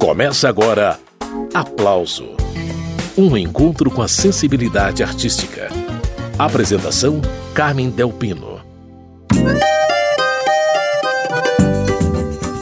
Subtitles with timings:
[0.00, 0.98] Começa agora
[1.52, 2.30] Aplauso
[3.18, 5.68] Um encontro com a sensibilidade artística.
[6.38, 7.20] Apresentação:
[7.52, 8.60] Carmen Delpino.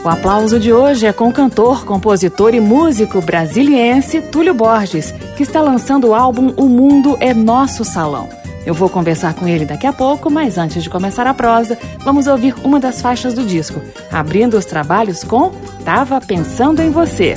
[0.03, 5.43] O aplauso de hoje é com o cantor, compositor e músico brasiliense Túlio Borges, que
[5.43, 8.27] está lançando o álbum O Mundo é Nosso Salão.
[8.69, 11.75] Eu vou conversar com ele daqui a pouco, mas antes de começar a prosa,
[12.05, 13.81] vamos ouvir uma das faixas do disco,
[14.11, 15.51] abrindo os trabalhos com
[15.83, 17.33] Tava Pensando em Você.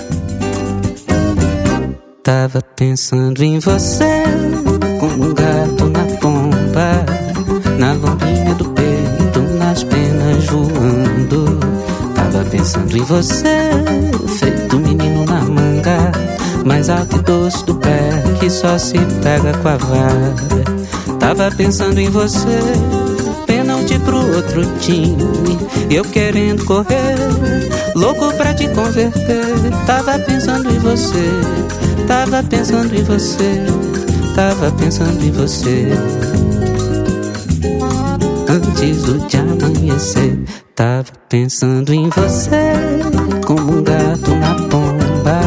[2.22, 4.24] Tava pensando em você,
[5.00, 7.06] como um gato na pomba,
[7.78, 11.58] na lombinha do peito, nas penas voando.
[12.14, 13.70] Tava pensando em você,
[14.38, 16.12] feito menino na manga,
[16.66, 20.71] mais alto e doce do pé, que só se pega com a vara.
[21.22, 22.58] Tava pensando em você,
[23.46, 25.16] pênalti pro outro time.
[25.88, 27.14] Eu querendo correr,
[27.94, 29.46] louco pra te converter.
[29.86, 31.30] Tava pensando em você,
[32.08, 33.64] tava pensando em você,
[34.34, 35.92] tava pensando em você.
[38.48, 40.40] Antes do dia amanhecer,
[40.74, 42.72] tava pensando em você,
[43.46, 45.40] como um gato na pomba,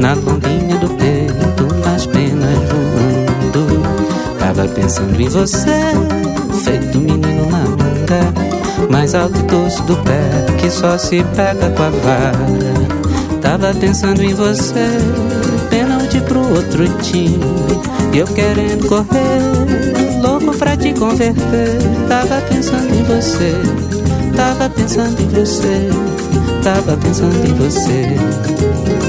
[0.00, 0.65] na lombinha
[4.56, 5.92] Tava pensando em você,
[6.64, 8.32] feito menino na manga,
[8.90, 13.40] mais alto e doce do pé, que só se pega com a vara.
[13.42, 14.88] Tava pensando em você,
[15.68, 17.38] pênalti pro outro time,
[18.14, 21.76] eu querendo correr, louco pra te converter.
[22.08, 23.52] Tava pensando em você,
[24.34, 25.90] tava pensando em você,
[26.62, 29.05] tava pensando em você.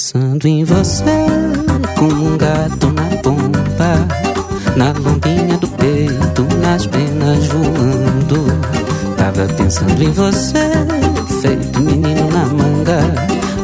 [0.00, 1.04] Pensando em você,
[1.98, 4.08] como um gato na pomba,
[4.74, 8.46] na lombinha do peito, nas penas voando.
[9.18, 10.70] Tava pensando em você,
[11.42, 13.00] feito menino na manga,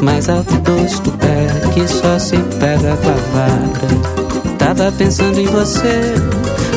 [0.03, 4.57] mais alto doce do pé, que só se pega com a vara.
[4.59, 6.13] Tava pensando em você,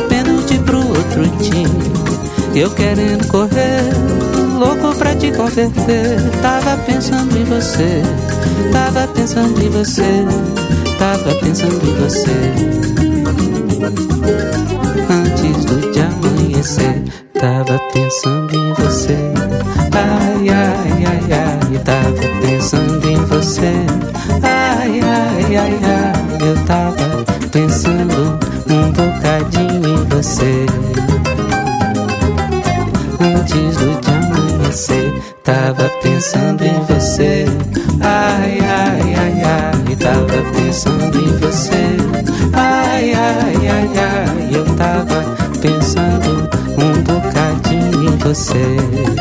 [0.08, 2.00] pênalti pro outro time.
[2.56, 3.84] Eu querendo correr,
[4.58, 6.18] louco pra te converter.
[6.42, 8.02] Tava pensando em você,
[8.72, 10.26] tava pensando em você,
[10.98, 12.38] tava pensando em você.
[15.10, 17.04] Antes do dia amanhecer,
[17.34, 19.18] tava pensando em você.
[19.94, 23.74] Ai, ai, ai, ai, tava pensando em você.
[24.44, 30.66] Ai, ai, ai, ai, eu tava pensando um bocadinho em você
[33.20, 35.14] antes do dia amanhecer.
[35.44, 37.46] Tava pensando em você.
[48.30, 49.19] Você.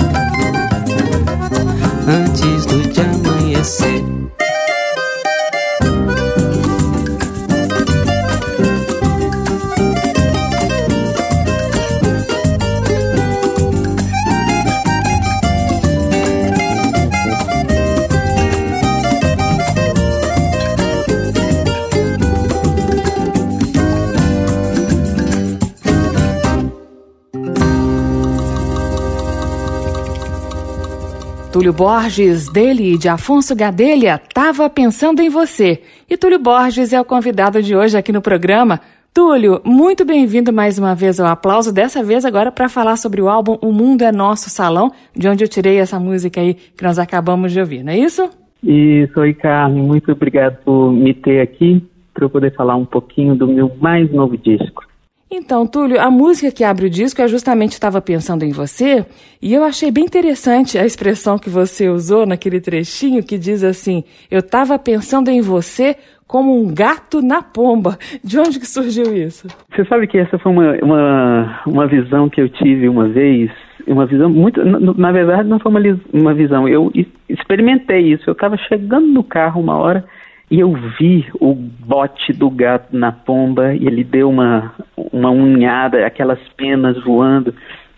[31.68, 35.82] Túlio Borges, dele e de Afonso Gadelha, tava pensando em você.
[36.08, 38.80] E Túlio Borges é o convidado de hoje aqui no programa.
[39.12, 43.28] Túlio, muito bem-vindo mais uma vez ao aplauso, dessa vez agora para falar sobre o
[43.28, 46.98] álbum O Mundo é Nosso Salão, de onde eu tirei essa música aí que nós
[46.98, 48.30] acabamos de ouvir, não é isso?
[48.62, 53.36] Isso, oi Carmen, muito obrigado por me ter aqui para eu poder falar um pouquinho
[53.36, 54.87] do meu mais novo disco.
[55.30, 59.04] Então, Túlio, a música que abre o disco eu justamente estava pensando em você
[59.42, 64.04] e eu achei bem interessante a expressão que você usou naquele trechinho que diz assim:
[64.30, 65.96] Eu estava pensando em você
[66.26, 67.98] como um gato na pomba.
[68.24, 69.48] De onde que surgiu isso?
[69.74, 73.50] Você sabe que essa foi uma, uma, uma visão que eu tive uma vez,
[73.86, 74.64] uma visão muito.
[74.64, 76.90] Na, na verdade, não foi uma, uma visão, eu
[77.28, 78.24] experimentei isso.
[78.26, 80.04] Eu estava chegando no carro uma hora
[80.50, 86.06] e eu vi o bote do gato na pomba e ele deu uma, uma unhada,
[86.06, 87.54] aquelas penas voando.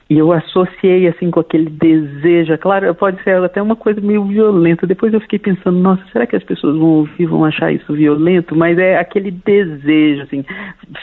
[0.08, 4.84] e eu associei assim com aquele desejo, claro, pode ser até uma coisa meio violenta.
[4.84, 8.56] Depois eu fiquei pensando, nossa, será que as pessoas vão ouvir, vão achar isso violento?
[8.56, 10.44] Mas é aquele desejo assim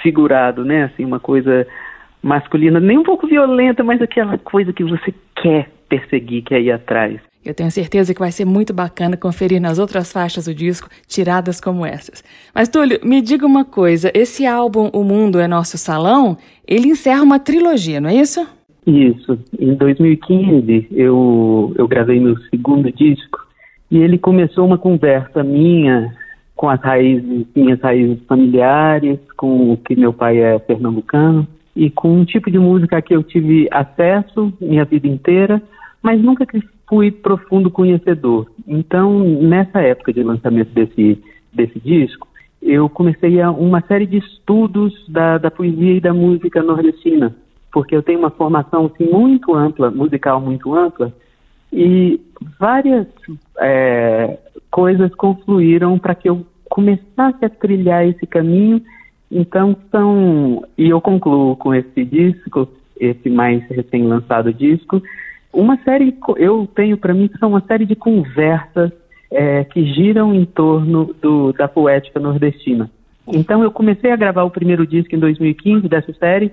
[0.02, 0.84] figurado, né?
[0.84, 1.66] Assim, uma coisa
[2.22, 7.22] masculina, nem um pouco violenta, mas aquela coisa que você quer perseguir, quer ir atrás.
[7.48, 11.62] Eu tenho certeza que vai ser muito bacana conferir nas outras faixas do disco tiradas
[11.62, 12.22] como essas.
[12.54, 17.24] Mas, Túlio, me diga uma coisa: esse álbum O Mundo é Nosso Salão, ele encerra
[17.24, 18.46] uma trilogia, não é isso?
[18.86, 19.40] Isso.
[19.58, 23.40] Em 2015, eu, eu gravei meu segundo disco
[23.90, 26.14] e ele começou uma conversa minha
[26.54, 32.12] com as raízes, minhas raízes familiares, com o que meu pai é pernambucano e com
[32.12, 35.62] um tipo de música que eu tive acesso minha vida inteira,
[36.02, 36.46] mas nunca
[36.88, 38.48] fui profundo conhecedor.
[38.68, 41.22] Então, nessa época de lançamento desse,
[41.54, 42.28] desse disco,
[42.62, 47.36] eu comecei a uma série de estudos da, da poesia e da música nordestina,
[47.72, 51.14] porque eu tenho uma formação assim, muito ampla, musical muito ampla,
[51.72, 52.20] e
[52.60, 53.08] várias
[53.60, 54.38] é,
[54.72, 58.82] coisas confluíram para que eu começasse a trilhar esse caminho.
[59.30, 60.64] Então, são.
[60.78, 65.02] E eu concluo com esse disco, esse mais recém-lançado disco,
[65.54, 68.92] uma série, eu tenho para mim que são uma série de conversas
[69.32, 72.90] é, que giram em torno do, da poética nordestina.
[73.28, 76.52] Então eu comecei a gravar o primeiro disco em 2015 dessa série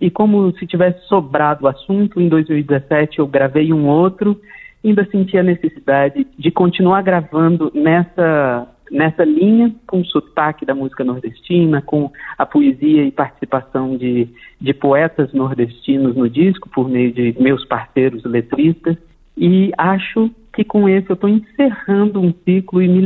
[0.00, 4.40] e como se tivesse sobrado o assunto, em 2017 eu gravei um outro,
[4.84, 11.02] ainda senti a necessidade de continuar gravando nessa nessa linha, com o sotaque da música
[11.02, 14.28] nordestina, com a poesia e participação de,
[14.60, 18.96] de poetas nordestinos no disco, por meio de meus parceiros letristas,
[19.36, 23.02] e acho que com esse eu estou encerrando um ciclo e me,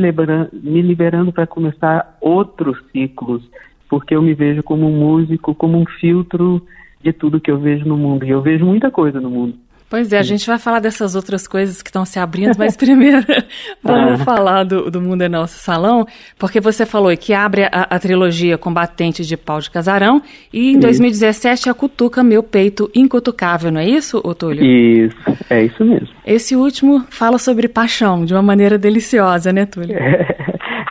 [0.52, 3.43] me liberando para começar outros ciclos,
[3.88, 6.61] porque eu me vejo como um músico, como um filtro
[7.02, 9.55] de tudo que eu vejo no mundo, e eu vejo muita coisa no mundo.
[9.90, 13.25] Pois é, a gente vai falar dessas outras coisas que estão se abrindo, mas primeiro
[13.82, 14.25] vamos ah.
[14.25, 16.06] falar do, do Mundo é Nosso Salão,
[16.38, 20.20] porque você falou que abre a, a trilogia Combatente de Pau de Casarão
[20.52, 20.81] e em isso.
[20.81, 24.62] 2017 a Cutuca Meu Peito Incutucável, não é isso, Otúlio?
[24.62, 25.17] Isso,
[25.49, 26.08] é isso mesmo.
[26.26, 29.96] Esse último fala sobre paixão de uma maneira deliciosa, né, Túlio?
[29.96, 30.37] É,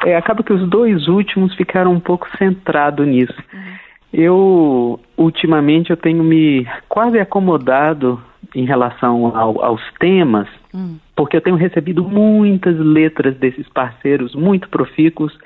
[0.10, 3.36] é acaba que os dois últimos ficaram um pouco centrados nisso.
[3.54, 3.77] Uhum.
[4.14, 8.22] Eu, ultimamente, eu tenho me quase acomodado
[8.56, 10.98] em relação ao, aos temas, hum.
[11.16, 15.38] porque eu tenho recebido muitas letras desses parceiros muito profícuos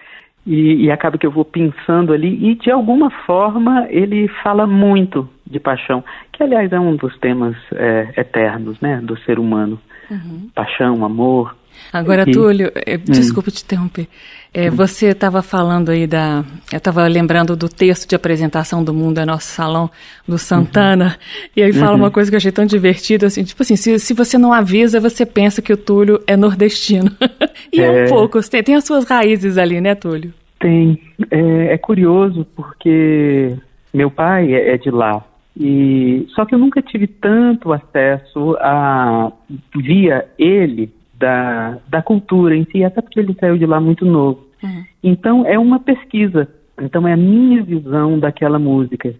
[0.45, 5.29] e, e, acaba que eu vou pensando ali e de alguma forma ele fala muito
[5.45, 9.79] de paixão, que aliás é um dos temas é, eternos, né, do ser humano,
[10.09, 10.49] uhum.
[10.55, 11.55] paixão, amor.
[11.91, 13.01] Agora, e, Túlio, é, hum.
[13.05, 14.07] desculpe te interromper.
[14.53, 16.43] É, você estava falando aí da.
[16.71, 19.89] Eu estava lembrando do texto de apresentação do Mundo é Nosso Salão,
[20.27, 21.49] do Santana, uhum.
[21.55, 21.99] e aí fala uhum.
[21.99, 24.99] uma coisa que eu achei tão divertida, assim, tipo assim, se, se você não avisa,
[24.99, 27.11] você pensa que o Túlio é nordestino.
[27.71, 30.33] e é, é um pouco, tem, tem as suas raízes ali, né, Túlio?
[30.59, 31.01] Tem.
[31.29, 33.55] É, é curioso porque
[33.93, 35.23] meu pai é, é de lá.
[35.57, 39.31] E só que eu nunca tive tanto acesso a
[39.75, 44.43] via ele da, da cultura em si, até porque ele saiu de lá muito novo.
[44.63, 44.83] Uhum.
[45.03, 46.49] Então, é uma pesquisa.
[46.81, 49.13] Então, é a minha visão daquela música.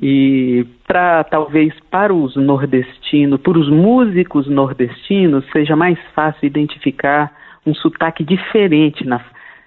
[0.00, 7.32] E para talvez para os nordestinos, para os músicos nordestinos, seja mais fácil identificar
[7.66, 9.20] um sotaque diferente na,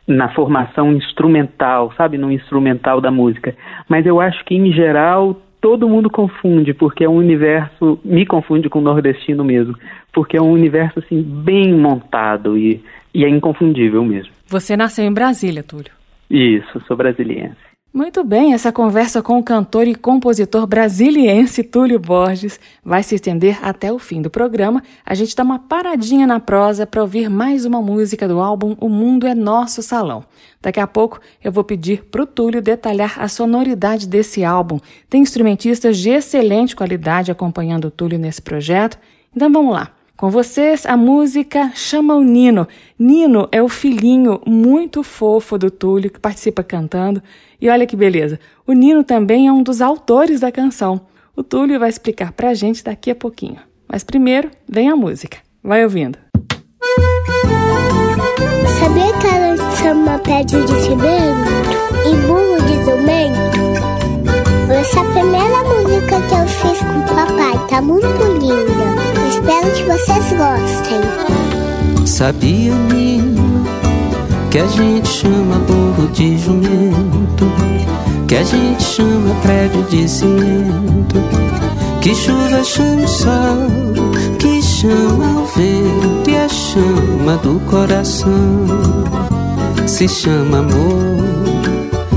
[0.08, 3.56] na formação instrumental, sabe, no instrumental da música.
[3.90, 8.68] Mas eu acho que em geral todo mundo confunde, porque é um universo, me confunde
[8.68, 9.76] com o nordestino mesmo,
[10.14, 14.32] porque é um universo assim bem montado e, e é inconfundível mesmo.
[14.48, 15.92] Você nasceu em Brasília, Túlio?
[16.30, 17.72] Isso, sou brasiliense.
[17.94, 23.60] Muito bem, essa conversa com o cantor e compositor brasiliense Túlio Borges vai se estender
[23.62, 24.82] até o fim do programa.
[25.06, 28.88] A gente dá uma paradinha na prosa para ouvir mais uma música do álbum O
[28.88, 30.24] Mundo é Nosso Salão.
[30.62, 34.80] Daqui a pouco eu vou pedir para o Túlio detalhar a sonoridade desse álbum.
[35.10, 38.98] Tem instrumentistas de excelente qualidade acompanhando o Túlio nesse projeto.
[39.36, 39.92] Então vamos lá.
[40.22, 42.68] Com vocês, a música Chama o Nino.
[43.00, 47.24] Nino é o filhinho muito fofo do Túlio que participa cantando.
[47.60, 51.02] E olha que beleza, o Nino também é um dos autores da canção.
[51.36, 53.58] O Túlio vai explicar pra gente daqui a pouquinho.
[53.88, 55.40] Mas primeiro, vem a música.
[55.64, 56.20] Vai ouvindo.
[58.80, 61.50] Sabia que ela chama prédio de cimento
[62.06, 63.62] e burro de jumento?
[64.72, 68.06] Essa é a primeira música que eu fiz com o papai, tá muito
[68.40, 68.91] linda.
[69.42, 71.02] Espero que vocês gostem.
[72.06, 73.66] Sabia, menino,
[74.52, 77.52] que a gente chama burro de jumento,
[78.28, 81.20] que a gente chama prédio de cimento,
[82.02, 88.66] Que chuva chama o sol, que chama o vento e a chama do coração
[89.88, 91.31] se chama amor.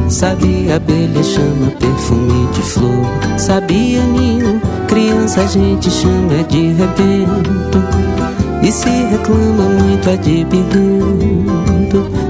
[0.08, 3.06] Sabe, abelha chama perfume de flor.
[3.38, 7.78] Sabia, ninho, criança a gente chama de rebento.
[8.62, 10.46] E se reclama muito é de.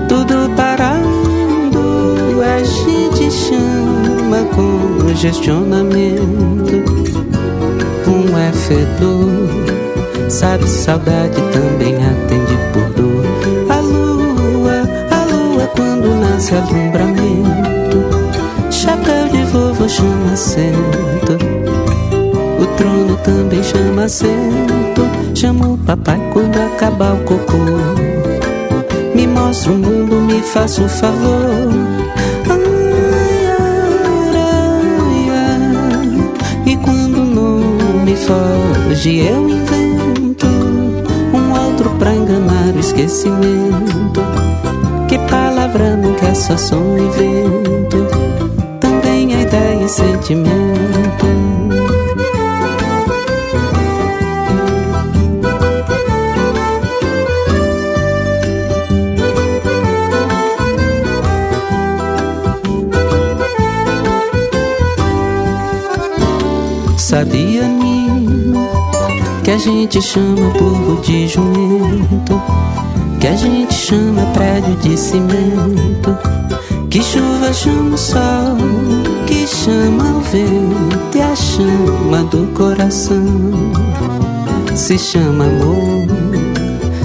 [0.09, 6.85] Tudo parando, a gente chama com gestionamento.
[8.07, 12.93] Um é fedor, sabe, saudade também atende por
[16.34, 18.04] quando nasce alumbramento.
[18.70, 21.38] Chapéu de vovô chama assento.
[22.60, 25.02] O trono também chama assento.
[25.34, 27.58] Chama o papai quando acabar o cocô.
[29.14, 31.70] Me mostra o mundo, me faça o favor.
[32.50, 33.46] Ai,
[34.36, 36.72] ai, ai.
[36.72, 40.46] E quando não me foge, eu invento
[41.32, 44.20] um outro pra enganar o esquecimento.
[45.08, 45.93] Que palavra
[46.34, 48.06] só som e vento.
[48.80, 50.84] Também a ideia e sentimento.
[66.96, 68.66] Sabia, Nino,
[69.44, 72.42] que a gente chama burro de jumento,
[73.25, 76.14] que a gente chama prédio de cimento,
[76.90, 78.59] que chuva chama o sol,
[79.26, 83.25] que chama o vento e a chama do coração
[84.76, 86.07] se chama amor.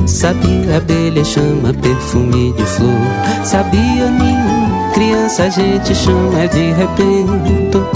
[0.06, 3.46] Sabia, abelha chama perfume de flor.
[3.46, 7.88] Sabia, ninho, criança a gente chama de rebento.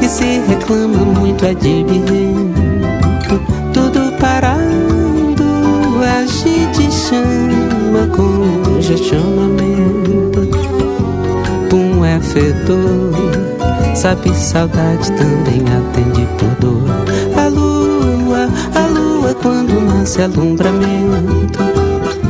[0.00, 2.51] E se reclama muito é de birrento
[7.12, 10.48] chama com gestionamento
[11.68, 13.12] Pum é fedor.
[13.94, 16.82] Sabe saudade também atende por dor
[17.36, 21.60] A lua, a lua quando nasce alumbramento.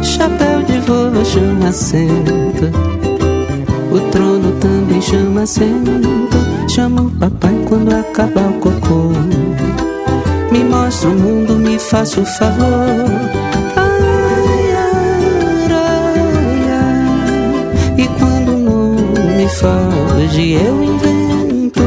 [0.02, 2.70] Chapéu de voo chama assento.
[3.92, 6.08] O trono também chama assento.
[6.68, 9.12] Chama o papai quando acabar o cocô.
[10.50, 13.31] Me mostra o mundo, me faça o favor.
[19.42, 21.82] Não me foge, eu invento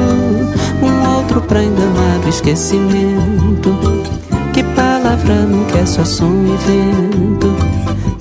[0.82, 3.74] um outro pra enganar o esquecimento.
[4.54, 7.56] Que palavra não quer só som e vento.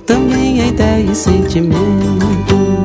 [0.07, 2.84] Também a ideia e sentimento.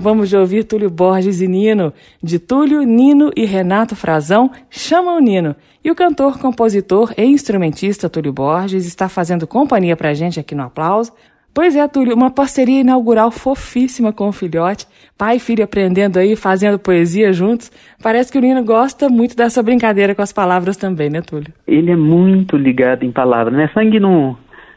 [0.00, 1.92] Acabamos de ouvir Túlio Borges e Nino,
[2.22, 5.54] de Túlio, Nino e Renato Frazão, Chama o Nino.
[5.84, 10.62] E o cantor, compositor e instrumentista Túlio Borges está fazendo companhia pra gente aqui no
[10.62, 11.12] Aplauso.
[11.52, 14.86] Pois é, Túlio, uma parceria inaugural fofíssima com o filhote,
[15.18, 17.70] pai e filho aprendendo aí, fazendo poesia juntos.
[18.02, 21.52] Parece que o Nino gosta muito dessa brincadeira com as palavras também, né, Túlio?
[21.66, 23.68] Ele é muito ligado em palavras, né?
[23.74, 24.34] Sangue não,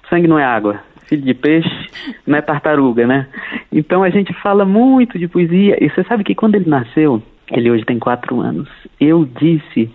[0.10, 0.82] sangue não é água.
[1.14, 1.70] Filho de peixe
[2.26, 3.28] não é tartaruga, né?
[3.72, 5.78] Então a gente fala muito de poesia.
[5.80, 8.68] E você sabe que quando ele nasceu, ele hoje tem quatro anos,
[9.00, 9.92] eu disse,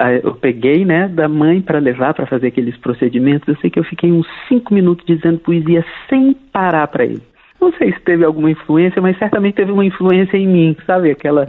[0.00, 3.46] ah, eu peguei, né, da mãe para levar para fazer aqueles procedimentos.
[3.46, 7.22] Eu sei que eu fiquei uns cinco minutos dizendo poesia sem parar para ele.
[7.60, 11.10] Não sei se teve alguma influência, mas certamente teve uma influência em mim, sabe?
[11.12, 11.46] Aquela.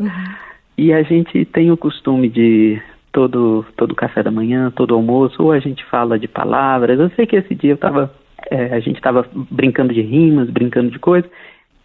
[0.77, 2.79] E a gente tem o costume de
[3.11, 6.99] todo todo café da manhã, todo almoço, ou a gente fala de palavras.
[6.99, 8.11] Eu sei que esse dia eu tava,
[8.49, 11.29] é, a gente estava brincando de rimas, brincando de coisas,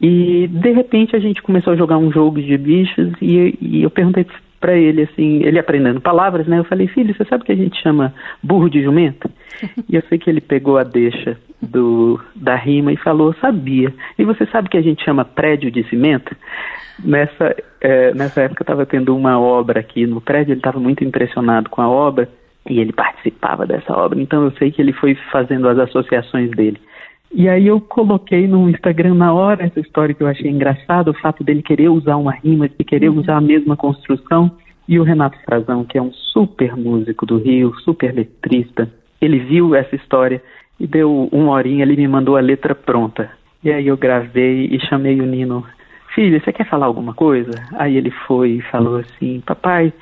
[0.01, 3.91] e de repente a gente começou a jogar um jogo de bichos e, e eu
[3.91, 4.27] perguntei
[4.61, 6.59] para ele assim, ele aprendendo palavras, né?
[6.59, 9.31] Eu falei, filho, você sabe que a gente chama burro de jumento?
[9.89, 13.93] e eu sei que ele pegou a deixa do da rima e falou, sabia.
[14.19, 16.35] E você sabe que a gente chama prédio de cimento?
[17.03, 21.05] Nessa, é, nessa época eu estava tendo uma obra aqui no prédio, ele estava muito
[21.05, 22.29] impressionado com a obra
[22.69, 24.21] e ele participava dessa obra.
[24.21, 26.81] Então eu sei que ele foi fazendo as associações dele.
[27.33, 31.21] E aí eu coloquei no Instagram na hora essa história que eu achei engraçada, o
[31.21, 33.19] fato dele querer usar uma rima, de querer uhum.
[33.19, 34.51] usar a mesma construção.
[34.87, 38.89] E o Renato Frazão, que é um super músico do Rio, super letrista,
[39.21, 40.43] ele viu essa história
[40.79, 43.31] e deu uma horinha, ele me mandou a letra pronta.
[43.63, 45.65] E aí eu gravei e chamei o Nino,
[46.15, 47.51] filho, você quer falar alguma coisa?
[47.77, 49.93] Aí ele foi e falou assim, papai,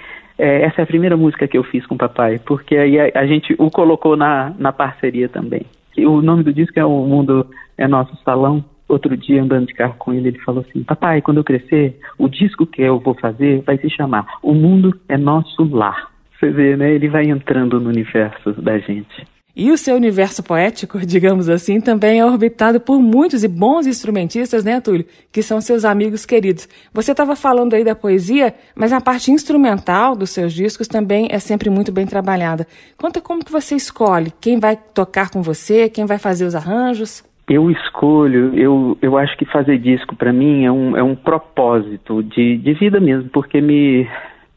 [0.43, 3.21] é, essa é a primeira música que eu fiz com o papai, porque aí a,
[3.21, 5.63] a, gente o colocou na, na parceria também.
[5.97, 7.47] E o nome do disco é O Mundo
[7.79, 8.65] é Nosso Salão.
[8.89, 12.29] Outro dia, andando de carro com ele, ele falou assim: Papai, quando eu crescer, o
[12.29, 16.11] disco que eu vou fazer vai se chamar O Mundo é Nosso Lar.
[16.39, 16.93] Você vê, né?
[16.93, 19.25] Ele vai entrando no universo da gente.
[19.55, 24.65] E o seu universo poético, digamos assim, também é orbitado por muitos e bons instrumentistas,
[24.65, 25.05] né, Túlio?
[25.31, 26.67] Que são seus amigos queridos.
[26.93, 31.39] Você estava falando aí da poesia, mas a parte instrumental dos seus discos também é
[31.39, 32.67] sempre muito bem trabalhada.
[32.97, 37.23] Conta como que você escolhe quem vai tocar com você, quem vai fazer os arranjos.
[37.47, 42.23] Eu escolho, eu, eu acho que fazer disco para mim é um, é um propósito
[42.23, 44.09] de, de vida mesmo, porque me,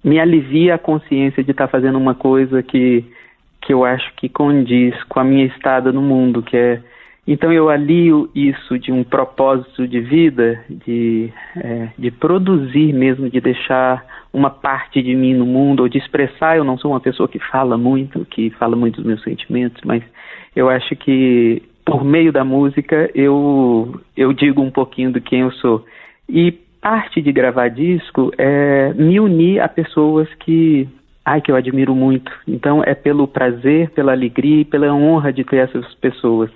[0.01, 3.03] me alivia a consciência de estar tá fazendo uma coisa que
[3.65, 6.81] que eu acho que condiz com a minha estada no mundo, que é
[7.27, 13.41] então eu alio isso de um propósito de vida, de, é, de produzir mesmo, de
[13.41, 16.55] deixar uma parte de mim no mundo, ou de expressar.
[16.55, 20.03] Eu não sou uma pessoa que fala muito, que fala muito dos meus sentimentos, mas
[20.55, 25.51] eu acho que por meio da música eu, eu digo um pouquinho do quem eu
[25.53, 25.83] sou.
[26.29, 30.87] E parte de gravar disco é me unir a pessoas que
[31.25, 32.31] ai que eu admiro muito.
[32.47, 36.51] Então é pelo prazer, pela alegria e pela honra de ter essas pessoas.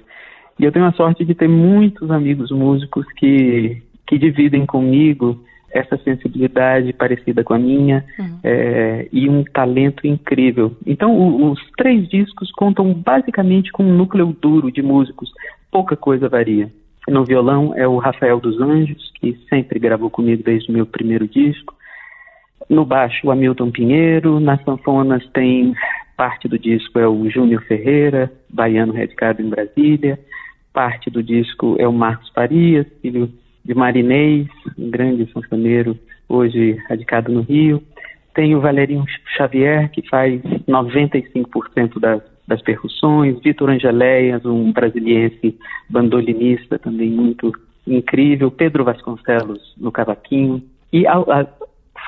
[0.60, 5.98] E eu tenho a sorte de ter muitos amigos músicos que, que dividem comigo essa
[5.98, 8.40] sensibilidade parecida com a minha uhum.
[8.44, 10.76] é, e um talento incrível.
[10.86, 15.32] Então, o, os três discos contam basicamente com um núcleo duro de músicos,
[15.72, 16.72] pouca coisa varia.
[17.08, 21.28] No violão é o Rafael dos Anjos, que sempre gravou comigo desde o meu primeiro
[21.28, 21.74] disco.
[22.70, 24.40] No baixo, o Hamilton Pinheiro.
[24.40, 25.74] Nas sanfonas tem
[26.20, 30.20] parte do disco é o Júnior Ferreira, baiano radicado em Brasília.
[30.74, 33.32] Parte do disco é o Marcos Farias, filho
[33.64, 37.82] de Marinês, um grande sanfoneiro, hoje radicado no Rio.
[38.36, 39.06] Tem o Valerinho
[39.38, 43.40] Xavier, que faz 95% das, das percussões.
[43.42, 45.58] Vitor Angeléias, um brasiliense
[45.90, 47.52] bandolinista também muito
[47.88, 48.52] incrível.
[48.52, 50.62] Pedro Vasconcelos no cavaquinho.
[50.92, 51.48] E a, a,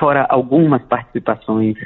[0.02, 1.78] fora algumas participações.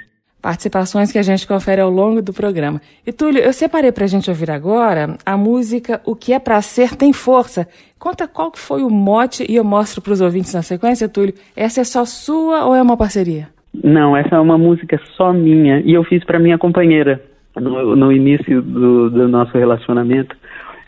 [0.42, 2.80] Participações que a gente confere ao longo do programa.
[3.06, 6.62] E Túlio, eu separei para a gente ouvir agora a música O que é para
[6.62, 7.68] ser tem força.
[8.00, 11.34] Conta qual que foi o mote e eu mostro para os ouvintes na sequência, Túlio.
[11.58, 13.50] Essa é só sua ou é uma parceria?
[13.84, 17.22] Não, essa é uma música só minha e eu fiz para minha companheira
[17.60, 20.38] no, no início do, do nosso relacionamento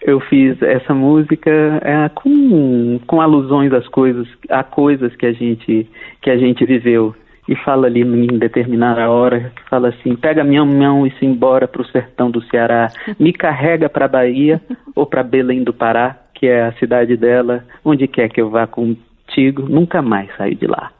[0.07, 1.51] eu fiz essa música
[1.83, 5.85] é, com, com alusões às coisas, a coisas que a gente
[6.21, 7.13] que a gente viveu.
[7.47, 11.65] E fala ali em determinada hora, que fala assim, pega minha mão e se embora
[11.65, 14.61] para o sertão do Ceará, me carrega para Bahia
[14.93, 18.67] ou para Belém do Pará, que é a cidade dela, onde quer que eu vá
[18.67, 20.91] contigo, nunca mais saio de lá.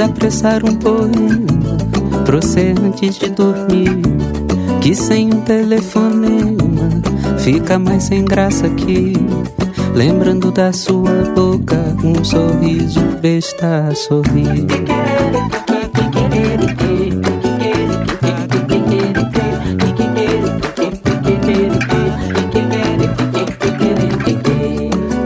[0.00, 1.46] Apressar um poema
[2.24, 4.02] pra você antes de dormir.
[4.80, 6.56] Que sem um telefonema
[7.38, 9.12] fica mais sem graça que
[9.94, 14.66] lembrando da sua boca um sorriso besta a sorrir.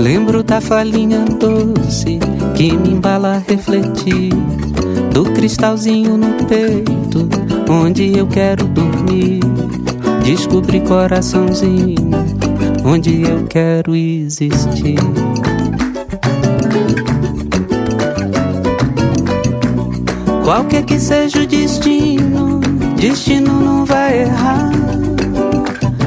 [0.01, 2.19] Lembro da falinha doce
[2.57, 4.33] que me embala a refletir
[5.15, 7.29] do cristalzinho no peito,
[7.71, 9.41] onde eu quero dormir.
[10.25, 12.11] Descobri coraçãozinho,
[12.85, 14.99] onde eu quero existir.
[20.43, 22.59] Qualquer que seja o destino,
[22.97, 24.73] destino não vai errar.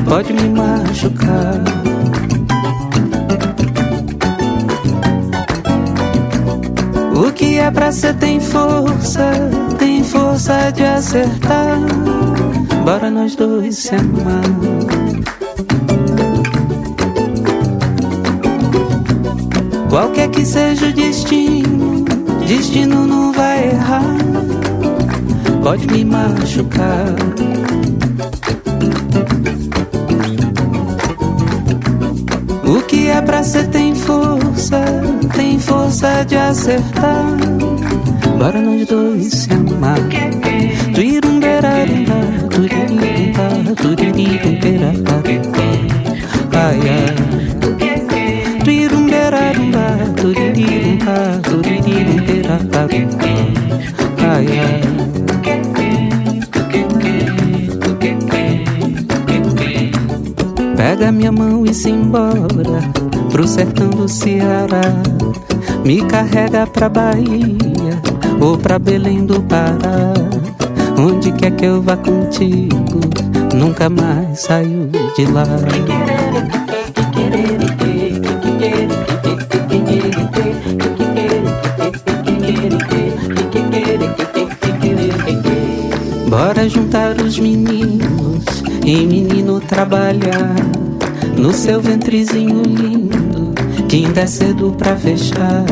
[0.05, 1.76] Pode me machucar
[7.71, 9.31] pra ser tem força,
[9.77, 11.79] tem força de acertar.
[12.83, 14.43] Bora nós dois se amar.
[19.89, 22.05] Qualquer que seja o destino,
[22.47, 24.17] destino não vai errar.
[25.63, 27.15] pode me machucar.
[32.63, 34.79] O que é pra ser tem força,
[35.47, 37.25] tem força de acertar.
[38.37, 39.97] Bora nós dois se amar.
[40.93, 43.47] Tuirumberarumba, turirumba,
[43.81, 45.23] turirumberarumba,
[46.51, 47.15] ai ai.
[48.65, 49.85] Tuirumberarumba,
[50.19, 52.81] turirumba, turirumberarumba,
[54.19, 54.81] ai ai.
[60.75, 62.81] Pega minha mão e se embora
[63.31, 65.16] pro sertão do Ceará.
[65.85, 68.01] Me carrega pra Bahia
[68.39, 70.13] ou pra Belém do Pará.
[70.97, 72.99] Onde quer que eu vá contigo,
[73.53, 75.45] nunca mais saio de lá.
[86.29, 88.43] Bora juntar os meninos
[88.85, 90.55] e menino trabalhar
[91.37, 93.17] no seu ventrezinho lindo,
[93.87, 95.65] que ainda é cedo pra fechar.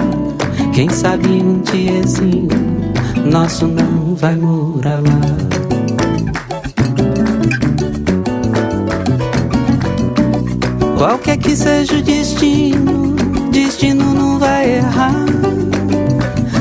[0.73, 2.47] Quem sabe um tiezinho
[3.29, 5.35] nosso não vai morar lá.
[10.97, 13.15] Qualquer que seja o destino,
[13.51, 15.25] destino não vai errar.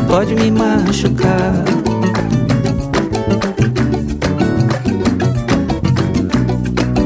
[0.09, 1.65] Pode me machucar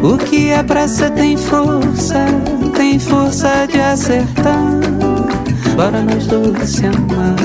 [0.02, 2.26] O que é pra ser tem força,
[2.88, 4.80] tem força de acertar.
[5.76, 7.36] Bora nós dois se amar.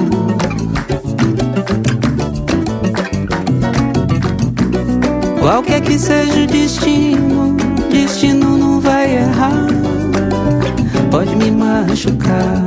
[5.42, 7.58] Qualquer que seja o destino,
[7.92, 9.68] destino não vai errar.
[11.12, 12.66] Pode me machucar.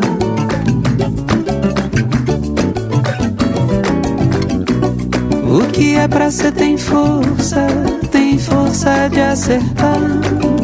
[5.49, 7.67] O que é pra ser tem força,
[8.13, 10.56] tem força de acertar.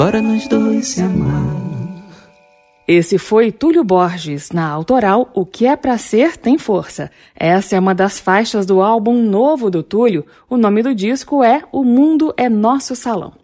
[0.00, 1.44] Bora nós dois se amar.
[2.88, 7.10] Esse foi Túlio Borges, na autoral O que é pra ser tem força.
[7.36, 10.24] Essa é uma das faixas do álbum novo do Túlio.
[10.48, 13.34] O nome do disco é O Mundo é Nosso Salão.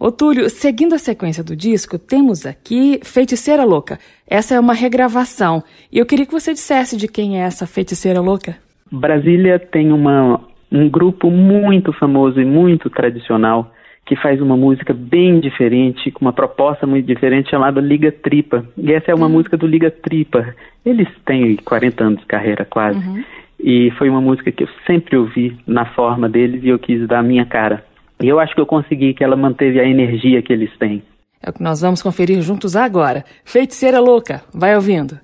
[0.00, 3.96] Ô Túlio, seguindo a sequência do disco, temos aqui Feiticeira Louca.
[4.26, 5.62] Essa é uma regravação.
[5.92, 8.56] E eu queria que você dissesse de quem é essa Feiticeira Louca.
[8.90, 10.40] Brasília tem uma,
[10.72, 13.72] um grupo muito famoso e muito tradicional
[14.10, 18.66] que faz uma música bem diferente, com uma proposta muito diferente, chamada Liga Tripa.
[18.76, 19.34] E essa é uma uhum.
[19.34, 20.52] música do Liga Tripa.
[20.84, 22.98] Eles têm 40 anos de carreira quase.
[22.98, 23.22] Uhum.
[23.60, 27.20] E foi uma música que eu sempre ouvi na forma deles e eu quis dar
[27.20, 27.84] a minha cara.
[28.20, 31.04] E eu acho que eu consegui que ela manteve a energia que eles têm.
[31.40, 33.24] É o que nós vamos conferir juntos agora.
[33.44, 35.20] Feiticeira Louca, vai ouvindo.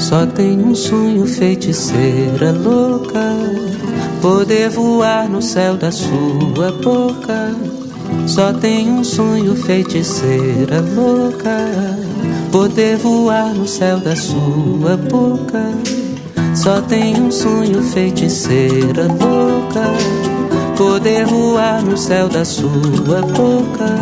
[0.00, 3.30] Só tenho um sonho, feiticeira louca,
[4.20, 7.83] poder voar no céu da sua boca.
[8.26, 11.70] Só tenho um sonho, feiticeira louca,
[12.50, 15.70] poder voar no céu da sua boca.
[16.54, 19.92] Só tenho um sonho, feiticeira louca,
[20.76, 24.00] poder voar no céu da sua boca.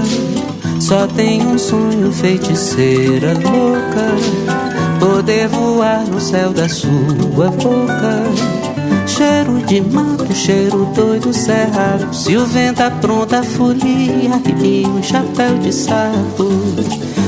[0.81, 4.53] Só tenho um sonho, feiticeira louca
[5.03, 8.62] Poder voar no céu da sua boca.
[9.23, 12.13] Cheiro de mato, cheiro doido cerrado.
[12.13, 16.49] Se o vento apronta a folia, arrepia um chapéu de sapo.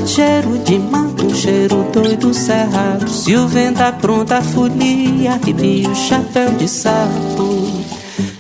[0.05, 3.09] Cheiro de mato, cheiro doido cerrado.
[3.09, 7.71] Se o vento apronta a folia, arrepia um chapéu de sapo.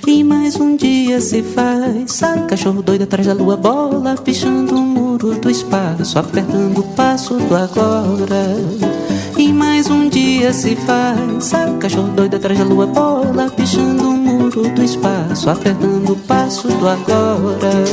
[0.04, 4.80] E mais um dia se faz, sabe, cachorro doido atrás da lua, bola, pichando o
[4.80, 9.03] muro do espaço, apertando o passo do agora.
[9.36, 11.50] E mais um dia se faz.
[11.80, 16.88] Cachorro doido atrás da lua bola Pichando o muro do espaço Apertando o passo do
[16.88, 17.84] agora.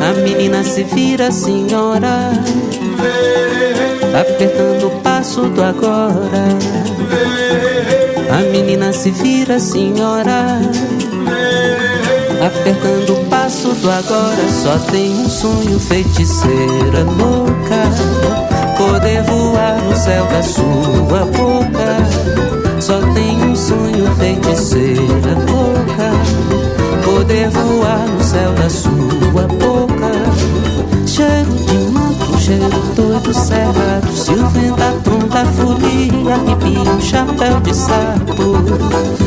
[0.00, 2.30] A menina se vira senhora
[4.20, 6.58] Apertando o passo do agora.
[8.30, 10.60] A menina se vira senhora
[12.44, 14.48] Apertando o passo do agora.
[14.62, 18.19] Só tem um sonho feiticeira louca
[18.80, 22.80] poder voar no céu da sua boca.
[22.80, 26.10] Só tem um sonho, feiticeira louca.
[27.04, 30.10] Poder voar no céu da sua boca.
[31.06, 34.12] Cheiro de mato, cheiro todo cerrado.
[34.14, 38.56] Se o vento apronta folia, arrepia um chapéu de sapo.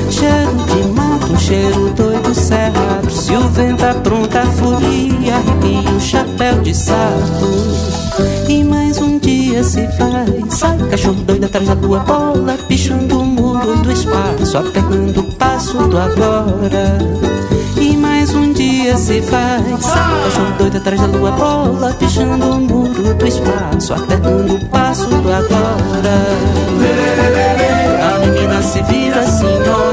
[0.10, 3.12] Cheiro de mato, cheiro doido cerrado.
[3.12, 7.48] Se o vento apronta a folia, arrepia um chapéu de sapo.
[8.48, 13.26] E mais um dia se faz Sai cachorro doido atrás da tua bola Pichando o
[13.26, 16.98] muro do espaço, apertando o passo do agora.
[17.82, 23.14] E mais um dia se faz, cachorro doido atrás da lua bola, pichando o muro
[23.14, 26.16] do espaço, apertando o passo do agora.
[28.14, 29.93] A menina se vira senhora,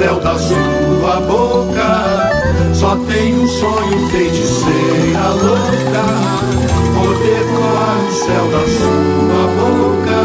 [0.00, 2.30] céu da sua boca.
[2.72, 6.04] Só tem um sonho, feiticeira louca,
[6.94, 10.18] poder voar no céu da sua boca.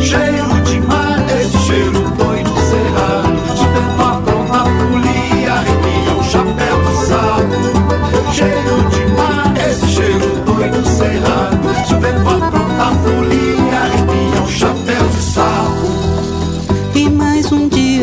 [0.00, 6.92] Cheiro de mar, esse cheiro doido cerrado, de tanto aprontar folia, arrepia o chapéu do
[7.06, 8.32] sapo.
[8.32, 11.18] Cheiro de mar, esse cheiro doido cerrado.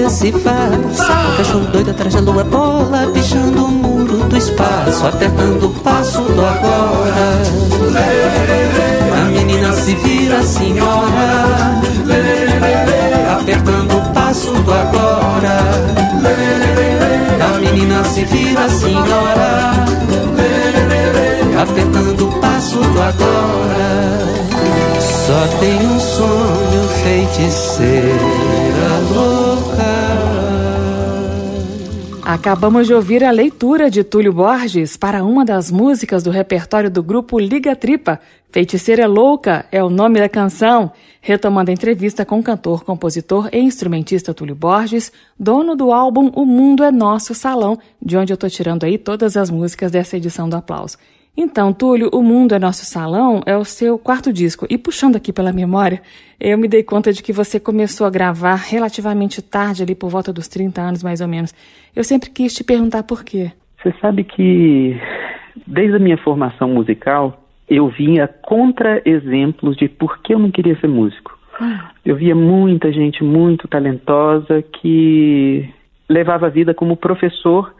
[0.10, 0.98] Se faz.
[1.38, 6.46] Cachorro doido atrás da lua bola, pichando o muro do espaço, apertando o passo do
[6.46, 7.42] agora.
[9.22, 11.80] A menina se vira senhora,
[13.40, 15.60] apertando o passo do agora.
[17.44, 19.72] A menina se vira senhora,
[21.62, 24.26] apertando o passo do agora.
[25.00, 28.16] Só tem um sonho feiticeira
[29.14, 29.35] louca.
[32.36, 37.02] Acabamos de ouvir a leitura de Túlio Borges para uma das músicas do repertório do
[37.02, 38.20] grupo Liga Tripa.
[38.50, 43.60] Feiticeira Louca é o nome da canção, retomando a entrevista com o cantor, compositor e
[43.60, 48.50] instrumentista Túlio Borges, dono do álbum O Mundo é Nosso Salão, de onde eu estou
[48.50, 50.98] tirando aí todas as músicas dessa edição do Aplauso.
[51.38, 54.66] Então, Túlio, O Mundo é Nosso Salão é o seu quarto disco.
[54.70, 56.02] E puxando aqui pela memória,
[56.40, 60.32] eu me dei conta de que você começou a gravar relativamente tarde, ali por volta
[60.32, 61.54] dos 30 anos mais ou menos.
[61.94, 63.52] Eu sempre quis te perguntar por quê.
[63.84, 64.98] Você sabe que,
[65.68, 70.80] desde a minha formação musical, eu vinha contra exemplos de por que eu não queria
[70.80, 71.38] ser músico.
[72.06, 75.70] Eu via muita gente muito talentosa que
[76.10, 77.74] levava a vida como professor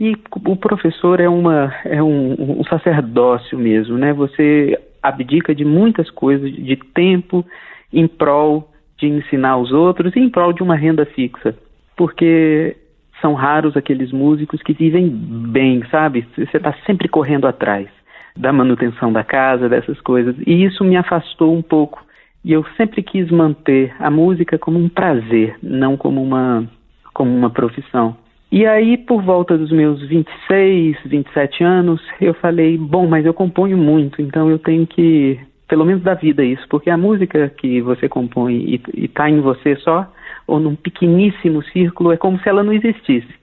[0.00, 4.14] e o professor é, uma, é um, um sacerdócio mesmo, né?
[4.14, 7.44] Você abdica de muitas coisas, de tempo
[7.92, 11.54] em prol de ensinar os outros e em prol de uma renda fixa.
[11.94, 12.78] Porque
[13.20, 16.26] são raros aqueles músicos que vivem bem, sabe?
[16.34, 17.86] Você está sempre correndo atrás
[18.34, 20.34] da manutenção da casa, dessas coisas.
[20.46, 22.02] E isso me afastou um pouco.
[22.42, 26.66] E eu sempre quis manter a música como um prazer, não como uma,
[27.12, 28.16] como uma profissão.
[28.52, 33.78] E aí, por volta dos meus 26, 27 anos, eu falei: bom, mas eu componho
[33.78, 38.08] muito, então eu tenho que, pelo menos, dar vida isso, porque a música que você
[38.08, 40.12] compõe e está em você só,
[40.48, 43.40] ou num pequeníssimo círculo, é como se ela não existisse.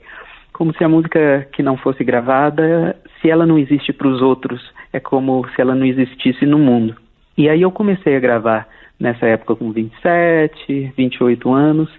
[0.52, 4.62] Como se a música que não fosse gravada, se ela não existe para os outros,
[4.91, 6.96] é como se ela não existisse no mundo.
[7.38, 8.67] E aí eu comecei a gravar
[9.00, 11.89] nessa época com 27, 28 anos,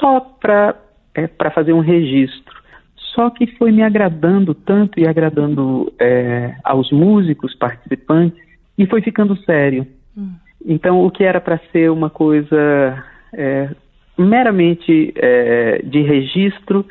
[0.00, 0.74] só para
[1.14, 2.60] é, para fazer um registro.
[3.14, 8.40] Só que foi me agradando tanto e agradando é, aos músicos participantes
[8.78, 9.86] e foi ficando sério.
[10.16, 10.32] Hum.
[10.64, 13.70] Então, o que era para ser uma coisa é,
[14.16, 16.86] meramente é, de registro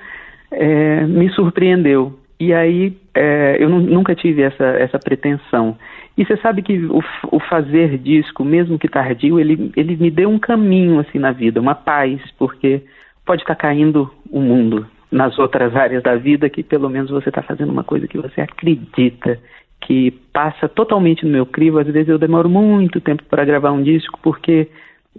[0.51, 2.19] é, me surpreendeu.
[2.39, 5.77] E aí é, eu nunca tive essa, essa pretensão.
[6.17, 7.01] E você sabe que o,
[7.31, 11.61] o, fazer disco, mesmo que tardio, ele, ele me deu um caminho assim na vida,
[11.61, 12.81] uma paz, porque
[13.29, 17.43] pode estar caindo o mundo nas outras áreas da vida que pelo menos você está
[17.43, 19.37] fazendo uma coisa que você acredita,
[19.81, 21.77] que passa totalmente no meu crivo.
[21.77, 24.67] Às vezes eu demoro muito tempo para gravar um disco porque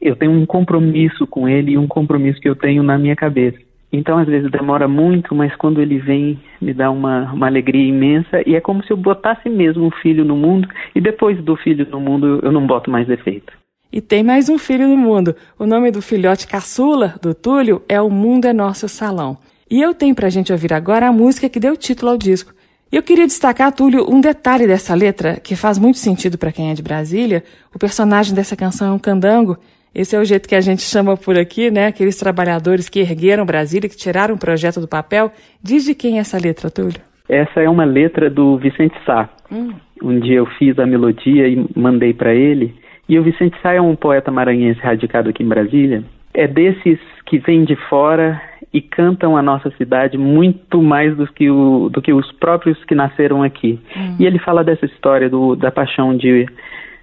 [0.02, 3.58] eu tenho um compromisso com ele e um compromisso que eu tenho na minha cabeça.
[3.92, 8.42] Então, às vezes demora muito, mas quando ele vem, me dá uma, uma alegria imensa
[8.44, 11.86] e é como se eu botasse mesmo um filho no mundo e depois do filho
[11.88, 13.59] no mundo eu não boto mais defeito.
[13.92, 15.34] E tem mais um filho no mundo.
[15.58, 19.36] O nome do filhote caçula do Túlio é O Mundo é Nosso Salão.
[19.68, 22.52] E eu tenho pra gente ouvir agora a música que deu título ao disco.
[22.92, 26.70] E eu queria destacar, Túlio, um detalhe dessa letra que faz muito sentido para quem
[26.70, 27.42] é de Brasília.
[27.74, 29.58] O personagem dessa canção é um candango.
[29.92, 31.86] Esse é o jeito que a gente chama por aqui, né?
[31.86, 35.32] Aqueles trabalhadores que ergueram Brasília, que tiraram o projeto do papel.
[35.60, 37.00] Diz de quem é essa letra, Túlio?
[37.28, 39.28] Essa é uma letra do Vicente Sá.
[39.50, 39.72] Hum.
[40.00, 42.74] Um dia eu fiz a melodia e mandei para ele.
[43.10, 46.04] E o Vicente Sá é um poeta maranhense radicado aqui em Brasília.
[46.32, 48.40] É desses que vêm de fora
[48.72, 52.94] e cantam a nossa cidade muito mais do que, o, do que os próprios que
[52.94, 53.80] nasceram aqui.
[53.96, 54.14] Hum.
[54.20, 56.46] E ele fala dessa história do, da paixão de,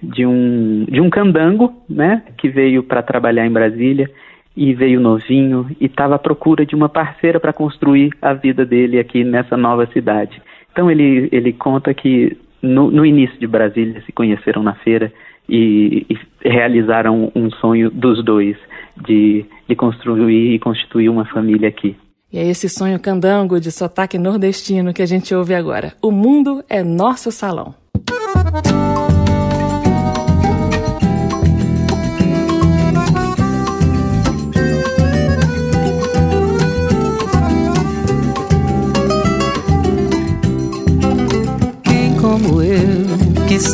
[0.02, 4.10] de um, de um candango, né, que veio para trabalhar em Brasília
[4.56, 8.98] e veio novinho e estava à procura de uma parceira para construir a vida dele
[8.98, 10.42] aqui nessa nova cidade.
[10.72, 15.12] Então ele, ele conta que no, no início de Brasília se conheceram na feira
[15.50, 18.58] e, e realizaram um sonho dos dois
[19.06, 21.96] de, de construir e constituir uma família aqui.
[22.32, 25.94] E é esse sonho candango de sotaque nordestino que a gente ouve agora.
[26.02, 27.74] O mundo é nosso salão.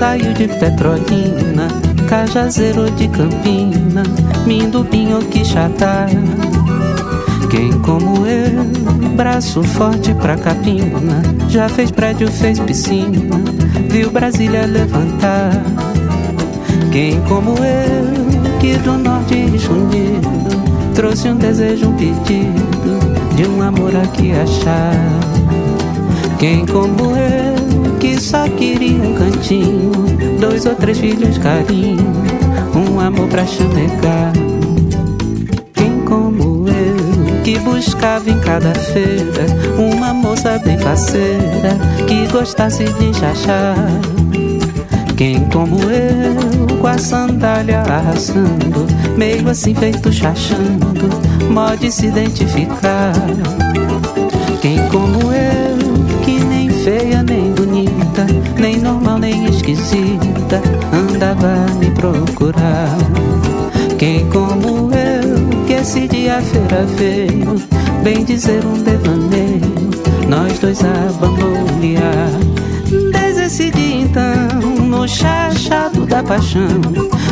[0.04, 1.70] Saio de Petrolina,
[2.10, 4.04] Cajazeiro de Campina,
[4.46, 6.08] Mindubinho que chata.
[7.50, 8.66] Quem como eu,
[9.16, 13.40] braço forte pra capina, já fez prédio, fez piscina,
[13.90, 15.64] viu Brasília levantar.
[16.92, 20.30] Quem como eu, que do norte escondido,
[20.94, 23.00] trouxe um desejo, um pedido
[23.38, 24.98] de um amor aqui achar.
[26.38, 27.43] Quem como eu
[28.04, 29.90] que só queria um cantinho,
[30.38, 32.06] dois ou três filhos carinho,
[32.76, 34.34] um amor pra chamegar.
[35.74, 39.46] Quem como eu, que buscava em cada feira
[39.78, 43.78] uma moça bem faceira, que gostasse de chachar.
[45.16, 48.86] Quem como eu, com a sandália arrasando,
[49.16, 51.08] meio assim feito chachando,
[51.54, 53.14] pode se identificar.
[54.62, 57.53] Quem como eu, que nem feia nem
[58.14, 58.26] bonita,
[58.60, 60.62] nem normal nem esquisita,
[60.94, 62.98] andava me procurar.
[63.98, 67.56] Quem como eu, que esse dia feira veio,
[68.04, 69.90] bem dizer um devaneio,
[70.30, 72.30] nós dois a bambolear.
[73.12, 76.82] Desde dia então, no chachado da paixão,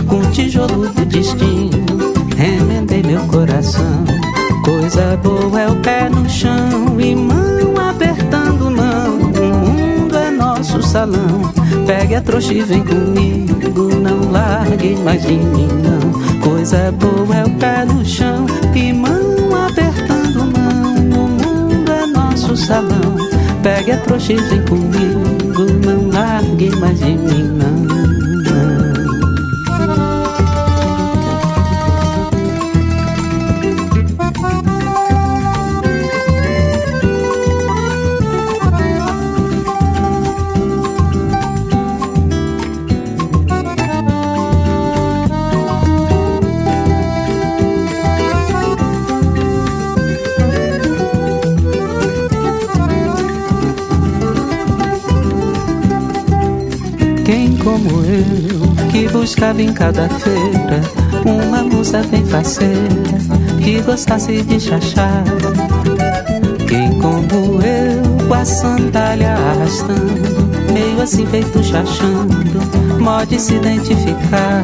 [0.07, 4.03] com tijolo do destino, remendei meu coração.
[4.63, 7.50] Coisa boa é o pé no chão e mão
[10.91, 11.53] salão.
[11.87, 13.95] Pegue a trouxa e vem comigo.
[14.01, 16.39] Não largue mais de mim, não.
[16.41, 20.95] Coisa boa é o pé no chão e mão apertando mão.
[20.95, 23.15] O mundo é nosso salão.
[23.63, 25.21] Pegue a trouxa e vem comigo.
[25.85, 28.00] Não largue mais de mim, não.
[57.63, 60.81] Como eu, que buscava em cada feira
[61.25, 63.17] uma moça bem faceira,
[63.63, 65.23] que gostasse de chachar.
[66.67, 72.59] Quem como eu, a sandália arrastando, meio assim feito chachando,
[73.03, 74.63] pode se identificar.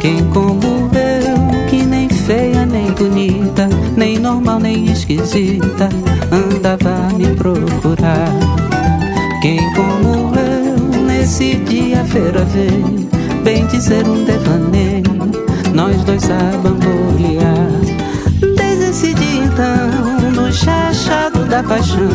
[0.00, 5.88] Quem como eu, que nem feia nem bonita, nem normal nem esquisita,
[6.30, 8.30] andava a me procurar.
[9.42, 10.31] Quem como
[11.22, 13.08] eu Nesse dia a feira veio,
[13.44, 15.04] bem dizer um devaneio,
[15.72, 17.70] nós dois a bambolear.
[18.56, 22.08] Desde esse dia então, no chachado da paixão,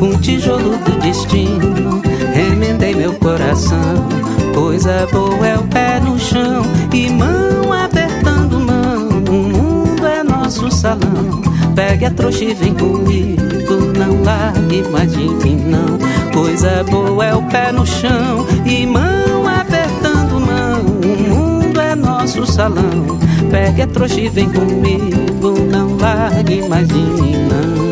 [0.00, 2.00] um tijolo do destino,
[2.32, 4.06] remendei meu coração.
[4.54, 6.62] Coisa boa é o pé no chão
[6.94, 9.08] e mão apertando mão.
[9.28, 11.47] O mundo é nosso salão.
[11.78, 15.96] Pegue a trouxa e vem comigo, não largue mais de mim não.
[16.32, 20.80] Coisa boa é o pé no chão e mão apertando mão.
[20.80, 23.20] O mundo é nosso salão.
[23.48, 27.87] Pegue a trouxa e vem comigo, não largue mais de mim não.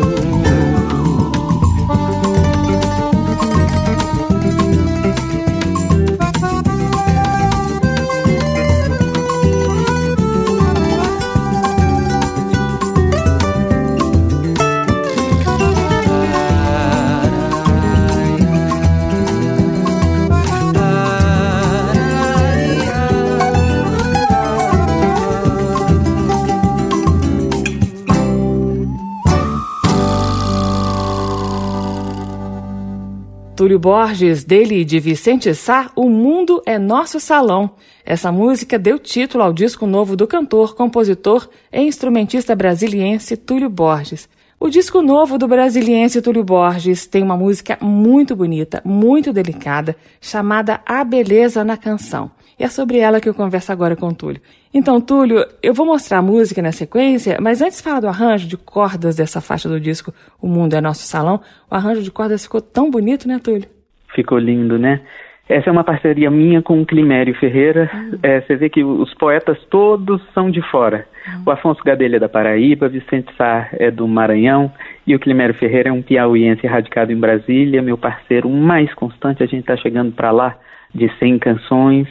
[33.57, 37.71] Túlio Borges, dele e de Vicente Sá, O Mundo é Nosso Salão.
[38.05, 44.29] Essa música deu título ao disco novo do cantor, compositor e instrumentista brasiliense Túlio Borges.
[44.59, 50.79] O disco novo do brasiliense Túlio Borges tem uma música muito bonita, muito delicada, chamada
[50.85, 52.29] A Beleza na Canção.
[52.59, 54.41] E é sobre ela que eu converso agora com o Túlio.
[54.73, 58.47] Então, Túlio, eu vou mostrar a música na sequência, mas antes de falar do arranjo
[58.47, 61.39] de cordas dessa faixa do disco O Mundo é Nosso Salão,
[61.69, 63.67] o arranjo de cordas ficou tão bonito, né, Túlio?
[64.15, 65.01] Ficou lindo, né?
[65.49, 67.89] Essa é uma parceria minha com o Climério Ferreira.
[67.93, 68.19] Uhum.
[68.21, 71.07] É, você vê que os poetas todos são de fora.
[71.25, 71.43] Uhum.
[71.45, 74.71] O Afonso Gadelha é da Paraíba, Vicente Sá é do Maranhão
[75.05, 79.41] e o Climério Ferreira é um piauiense radicado em Brasília, meu parceiro mais constante.
[79.41, 80.55] A gente está chegando para lá
[80.93, 82.07] de 100 canções.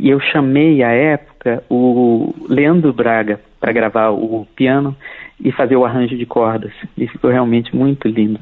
[0.00, 4.94] E eu chamei à época o Leandro Braga para gravar o piano
[5.42, 6.72] e fazer o arranjo de cordas.
[6.96, 8.38] E ficou realmente muito lindo.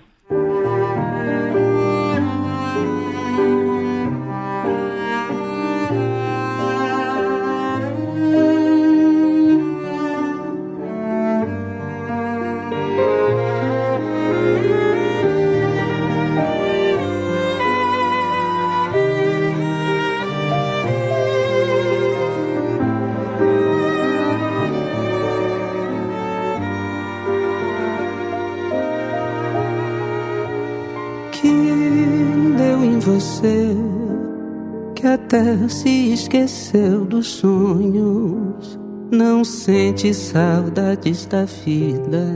[35.68, 38.78] Se esqueceu dos sonhos.
[39.11, 42.26] Não sente saudades da vida.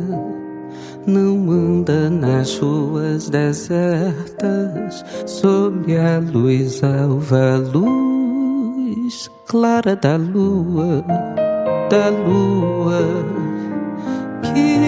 [1.06, 11.02] Não anda nas ruas desertas, sob a luz alva, luz clara da lua,
[11.90, 13.00] da lua
[14.42, 14.78] que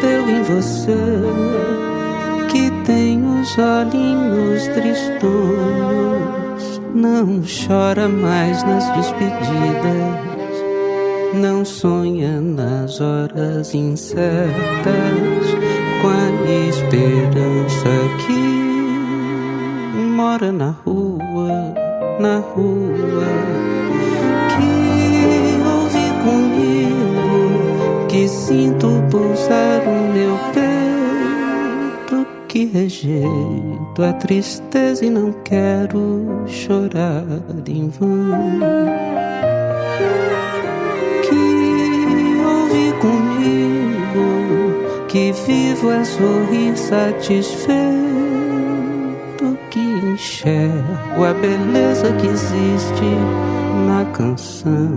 [0.00, 0.96] deu em você,
[2.50, 6.41] que tem os olhinhos tristonhos
[6.94, 9.32] não chora mais nas despedidas,
[11.34, 14.32] não sonha nas horas incertas
[16.00, 16.30] com a
[16.68, 17.88] esperança
[18.26, 18.42] que
[19.98, 21.74] mora na rua,
[22.20, 23.26] na rua,
[24.50, 30.01] que ouve comigo, que sinto pulsar peito,
[32.62, 37.24] que rejeita a tristeza e não quero chorar
[37.66, 38.60] em vão.
[41.22, 44.26] Que ouve comigo,
[45.08, 47.72] que vivo a sorrir satisfeito,
[49.70, 53.04] que enxergo a beleza que existe
[53.88, 54.88] na canção.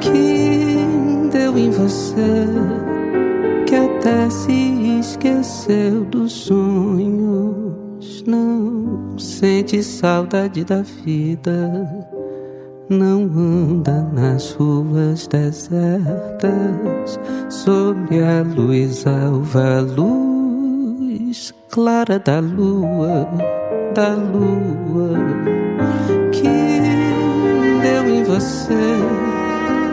[0.00, 2.93] Que deu em você
[3.74, 11.90] que até se esqueceu dos sonhos, não sente saudade da vida,
[12.88, 17.18] não anda nas ruas desertas,
[17.48, 23.28] sob a luz alva, luz clara da lua,
[23.92, 25.18] da lua
[26.30, 26.44] que
[27.82, 28.94] deu em você,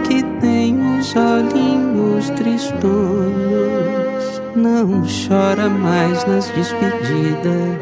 [0.08, 1.81] que tem os olhinhos
[2.30, 2.82] tristonhos.
[4.56, 7.80] Não chora mais nas despedidas,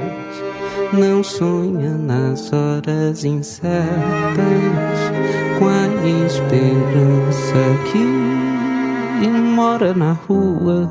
[0.93, 3.75] não sonha nas horas incertas,
[5.57, 5.87] com a
[6.25, 7.55] esperança
[7.91, 8.29] que
[9.59, 10.89] mora na rua,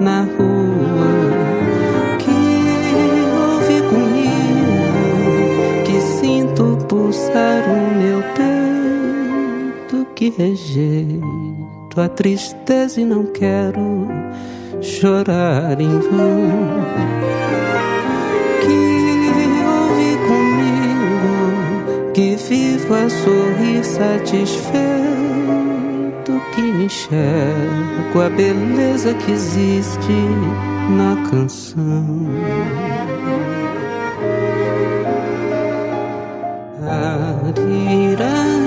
[0.00, 1.10] na rua,
[2.18, 2.30] que
[3.50, 4.92] ouve comigo,
[5.84, 10.28] que sinto pulsar o meu peito, que
[12.00, 14.08] a tristeza e não quero
[14.80, 16.50] chorar em vão.
[18.60, 19.12] Que
[19.66, 21.34] ouve comigo,
[22.14, 24.72] que vivo a sorrir satisfeito,
[26.54, 30.12] que enxergo a beleza que existe
[30.96, 32.06] na canção.
[36.84, 38.61] Arirá,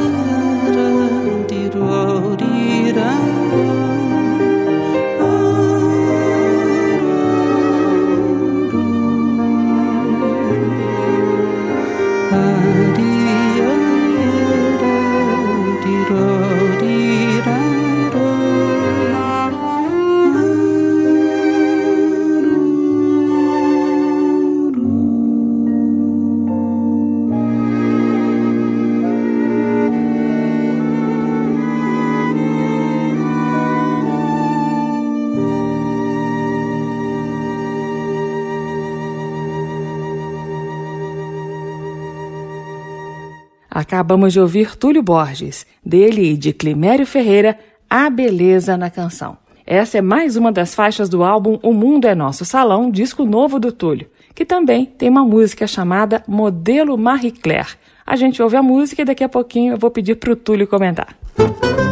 [43.96, 47.58] Acabamos de ouvir Túlio Borges, dele e de Climério Ferreira,
[47.90, 49.38] A Beleza na Canção.
[49.66, 53.58] Essa é mais uma das faixas do álbum O Mundo é Nosso Salão, disco novo
[53.58, 57.78] do Túlio, que também tem uma música chamada Modelo Marie Claire.
[58.06, 60.68] A gente ouve a música e daqui a pouquinho eu vou pedir para o Túlio
[60.68, 61.16] comentar.
[61.40, 61.85] Música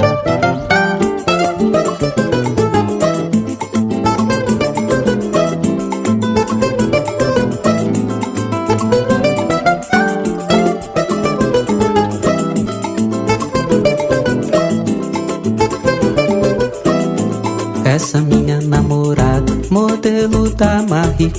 [21.19, 21.31] Marie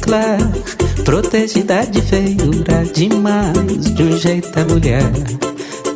[1.04, 5.12] Protegida de feiura demais, de um jeito é mulher.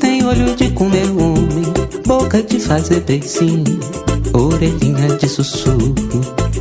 [0.00, 1.72] Tem olho de comer homem,
[2.06, 3.80] boca de fazer beicinho
[4.32, 5.94] Orelhinha de sussurro,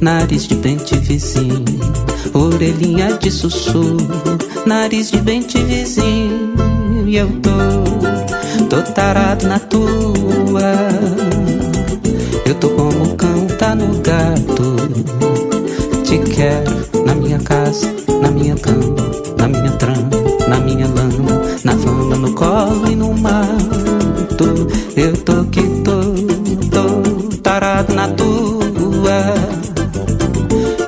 [0.01, 1.65] nariz de pente vizinho
[2.33, 6.53] Orelhinha de sussurro, nariz de pente vizinho.
[7.05, 10.89] E eu tô, tô tarado na tua.
[12.45, 15.46] Eu tô como cão tá no gato.
[16.07, 16.71] Te quero
[17.05, 18.95] na minha casa, na minha cama,
[19.37, 20.09] na minha trama,
[20.47, 24.69] na minha lama, na fama, no colo e no mato.
[24.95, 25.99] Eu tô que tô,
[26.71, 29.35] tô tarado na tua.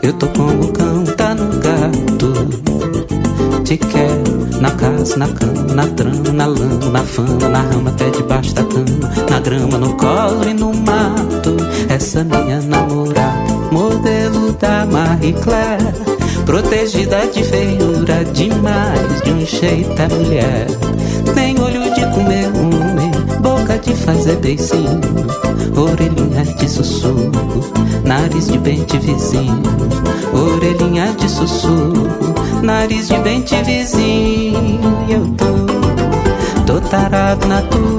[0.01, 2.33] Eu tô como cão tá no gato.
[3.65, 8.09] Te quero na casa, na cama, na trama, na lama, na fama, na rama, até
[8.09, 11.57] debaixo da cama, na grama, no colo e no mato
[11.89, 15.93] essa minha namorada, modelo da Marie Claire,
[16.45, 20.67] protegida de feiura demais, de um jeito é mulher.
[21.35, 23.11] Tem olho de comer homem,
[23.41, 24.99] boca de fazer beicinho,
[25.75, 27.31] orelhinha de sussurro,
[28.03, 29.61] nariz de bente vizinho,
[30.33, 32.07] orelhinha de sussurro,
[32.63, 34.83] nariz de bente vizinho.
[35.07, 37.89] Eu tô, tô tarado na tua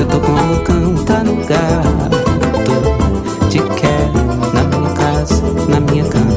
[0.00, 2.19] eu tô como tá no gato.
[3.50, 4.12] Te quero
[4.54, 6.29] na minha casa, na minha cama,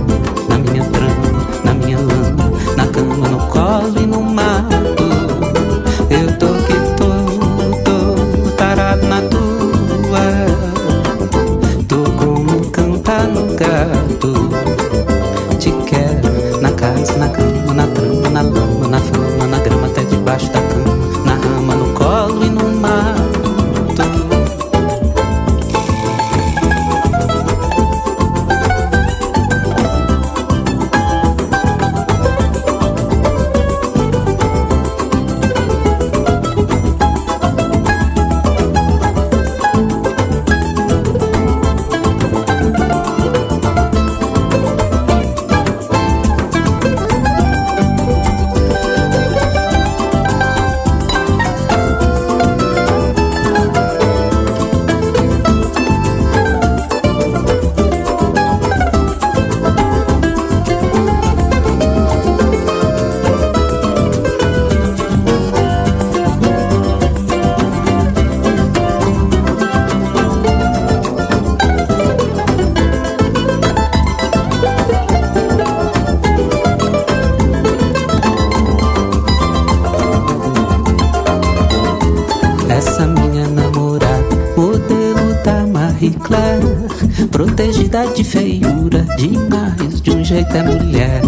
[88.01, 91.21] de feiura demais, de um jeito é mulher.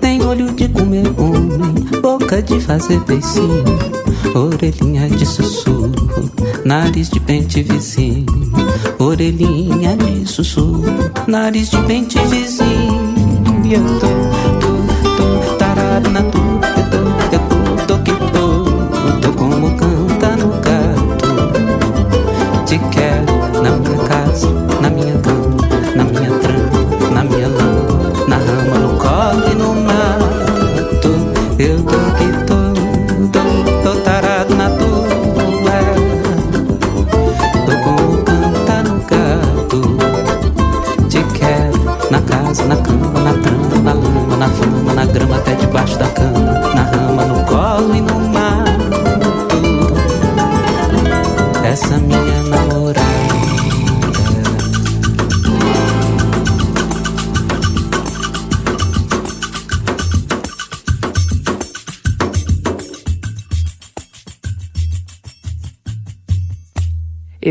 [0.00, 3.64] Tem olho de comer homem, boca de fazer beicinho,
[4.36, 6.30] orelhinha de sussurro,
[6.64, 8.24] nariz de pente vizinho,
[9.00, 10.84] orelhinha de sussurro,
[11.26, 13.12] nariz de pente vizinho.
[13.64, 14.53] E eu tô,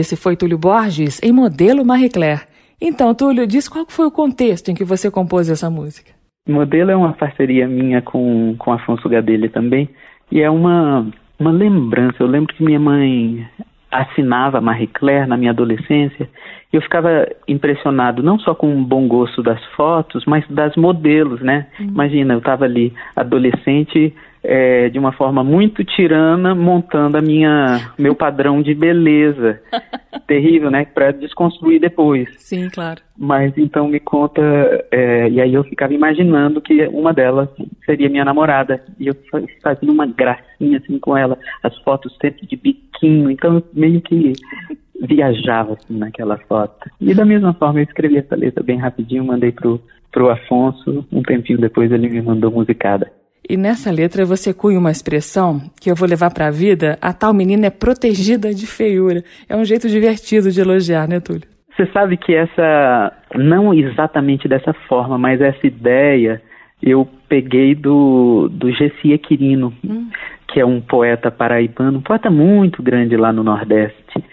[0.03, 2.41] Esse foi Túlio Borges em Modelo Marie Claire.
[2.81, 6.11] Então, Túlio, diz qual foi o contexto em que você compôs essa música.
[6.45, 9.87] Modelo é uma parceria minha com, com Afonso Gadelha também,
[10.29, 11.07] e é uma,
[11.39, 12.17] uma lembrança.
[12.19, 13.47] Eu lembro que minha mãe
[13.89, 16.27] assinava Marie Claire na minha adolescência,
[16.73, 21.67] eu ficava impressionado não só com o bom gosto das fotos, mas das modelos, né?
[21.79, 21.87] Uhum.
[21.87, 24.13] Imagina, eu estava ali adolescente
[24.43, 29.61] é, de uma forma muito tirana montando a minha meu padrão de beleza
[30.27, 30.85] terrível, né?
[30.85, 32.27] Para desconstruir depois.
[32.37, 33.01] Sim, claro.
[33.17, 34.41] Mas então me conta
[34.91, 37.49] é, e aí eu ficava imaginando que uma delas
[37.85, 39.15] seria minha namorada e eu
[39.61, 44.33] fazia uma gracinha assim com ela, as fotos sempre de biquinho, então meio que
[45.01, 46.89] viajava assim naquela foto.
[46.99, 49.81] E da mesma forma eu escrevi essa letra bem rapidinho, mandei pro,
[50.11, 53.11] pro Afonso, um tempinho depois ele me mandou musicada.
[53.47, 57.13] E nessa letra você cunha uma expressão que eu vou levar para a vida, a
[57.13, 59.23] tal menina é protegida de feiura.
[59.49, 61.43] É um jeito divertido de elogiar, né, Túlio?
[61.75, 66.41] Você sabe que essa, não exatamente dessa forma, mas essa ideia
[66.81, 70.09] eu peguei do, do Gessi Equirino, hum.
[70.47, 74.23] que é um poeta paraibano, um poeta muito grande lá no Nordeste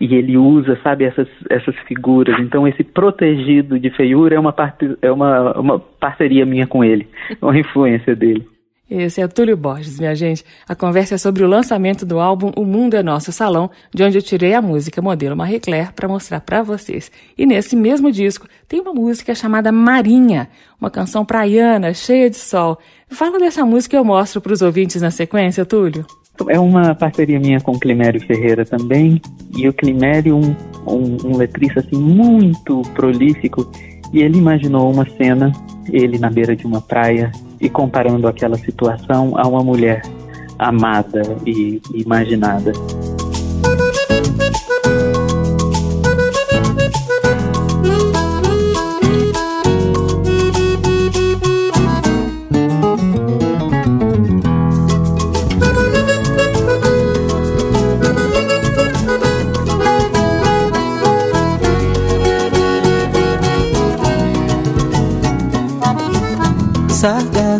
[0.00, 2.38] e ele usa, sabe, essas, essas figuras.
[2.40, 7.06] Então, esse protegido de feiura é uma, parte, é uma, uma parceria minha com ele,
[7.40, 8.46] uma influência dele.
[8.90, 10.44] Esse é Túlio Borges, minha gente.
[10.68, 14.18] A conversa é sobre o lançamento do álbum O Mundo é Nosso Salão, de onde
[14.18, 17.08] eu tirei a música modelo Marie Claire para mostrar para vocês.
[17.38, 20.48] E nesse mesmo disco tem uma música chamada Marinha,
[20.80, 22.80] uma canção praiana, cheia de sol.
[23.08, 26.04] Fala dessa música e eu mostro para os ouvintes na sequência, Túlio.
[26.48, 29.20] É uma parceria minha com o Climério Ferreira também,
[29.54, 33.70] e o Climério, um, um, um letrista assim, muito prolífico,
[34.12, 35.52] e ele imaginou uma cena,
[35.88, 37.30] ele na beira de uma praia,
[37.60, 40.02] e comparando aquela situação a uma mulher
[40.58, 42.72] amada e imaginada.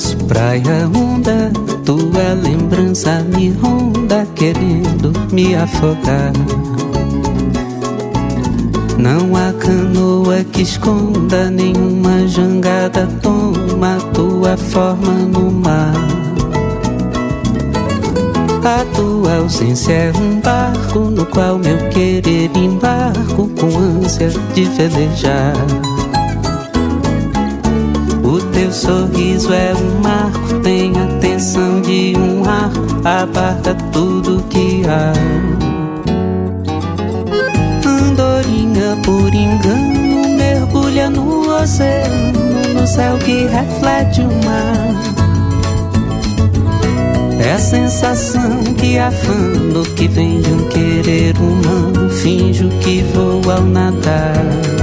[0.01, 1.53] Sagaz, praia onda,
[1.84, 6.32] tua lembrança me ronda, querendo me afogar.
[8.96, 15.94] Não há canoa que esconda nenhuma jangada, toma tua forma no mar.
[18.62, 25.55] A tua ausência é um barco no qual meu querer embarco com ânsia de velejar.
[28.70, 34.82] O teu sorriso é um marco, tem a tensão de um arco, abarca tudo que
[34.86, 35.12] há.
[37.84, 42.38] Andorinha por engano, mergulha no oceano,
[42.72, 44.94] no céu que reflete o mar.
[47.44, 53.62] É a sensação que afando, que vem de um querer humano, finjo que vou ao
[53.62, 54.79] nadar.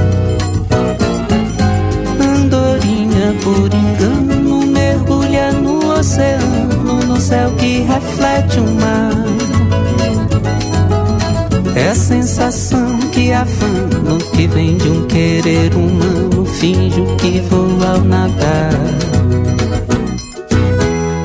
[7.97, 9.11] Reflete o mar.
[11.75, 18.01] É a sensação que afano, que vem de um querer humano, finjo que vou ao
[18.01, 18.71] nadar.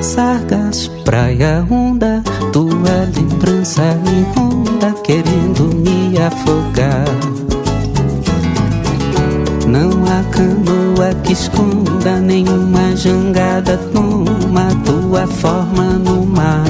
[0.00, 7.31] Sargas, praia onda, tua lembrança me ronda, querendo me afogar.
[9.66, 16.64] Não há canoa que esconda nenhuma jangada, toma tua forma no mar.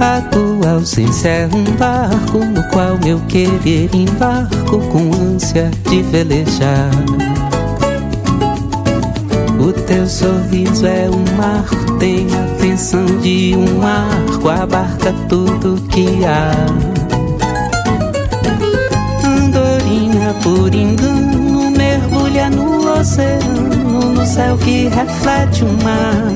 [0.00, 6.90] A tua ausência é um barco no qual meu querer embarco com ânsia de velejar.
[9.58, 16.24] O teu sorriso é um marco, tem a tensão de um arco, abarca tudo que
[16.24, 16.97] há.
[20.48, 26.32] Por engano mergulha no oceano, no céu que reflete o mar.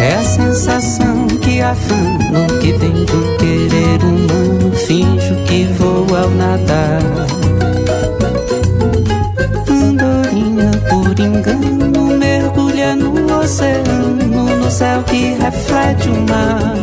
[0.00, 7.02] É a sensação que afano, que vem do querer humano, finjo que vou ao nadar.
[9.68, 16.74] Andorinha por engano mergulha no oceano, no céu que reflete o mar.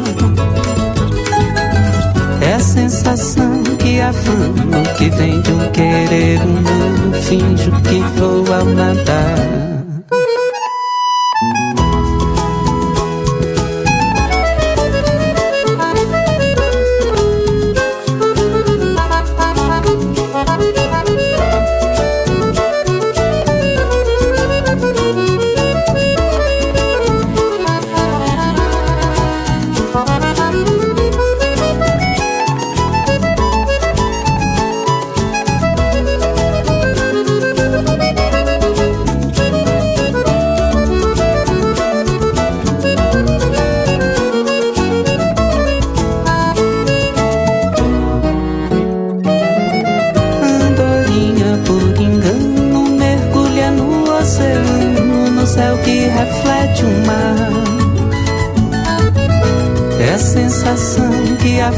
[2.41, 3.62] É a sensação
[3.93, 9.72] que afano que vem de um querer humano, finjo que vou ao nadar.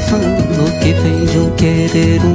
[0.05, 2.34] Afano que vem um querer humano.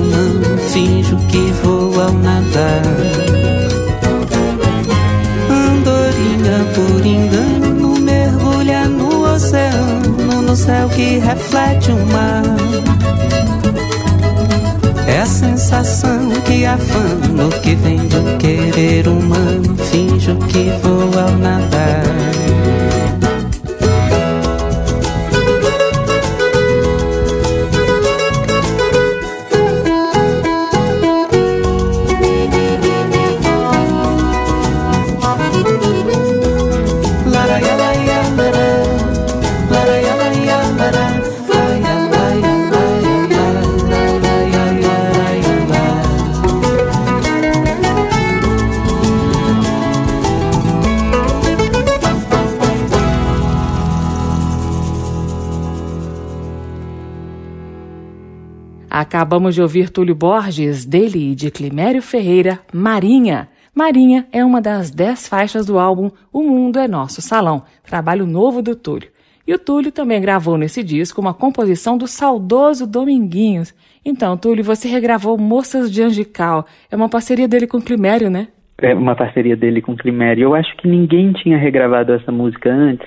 [59.30, 63.46] Acabamos de ouvir Túlio Borges, dele e de Climério Ferreira, Marinha.
[63.72, 68.60] Marinha é uma das dez faixas do álbum O Mundo é Nosso Salão, trabalho novo
[68.60, 69.08] do Túlio.
[69.46, 73.72] E o Túlio também gravou nesse disco uma composição do saudoso Dominguinhos.
[74.04, 76.66] Então, Túlio, você regravou Moças de Angical.
[76.90, 78.48] É uma parceria dele com Climério, né?
[78.82, 80.42] É uma parceria dele com Climério.
[80.42, 83.06] Eu acho que ninguém tinha regravado essa música antes.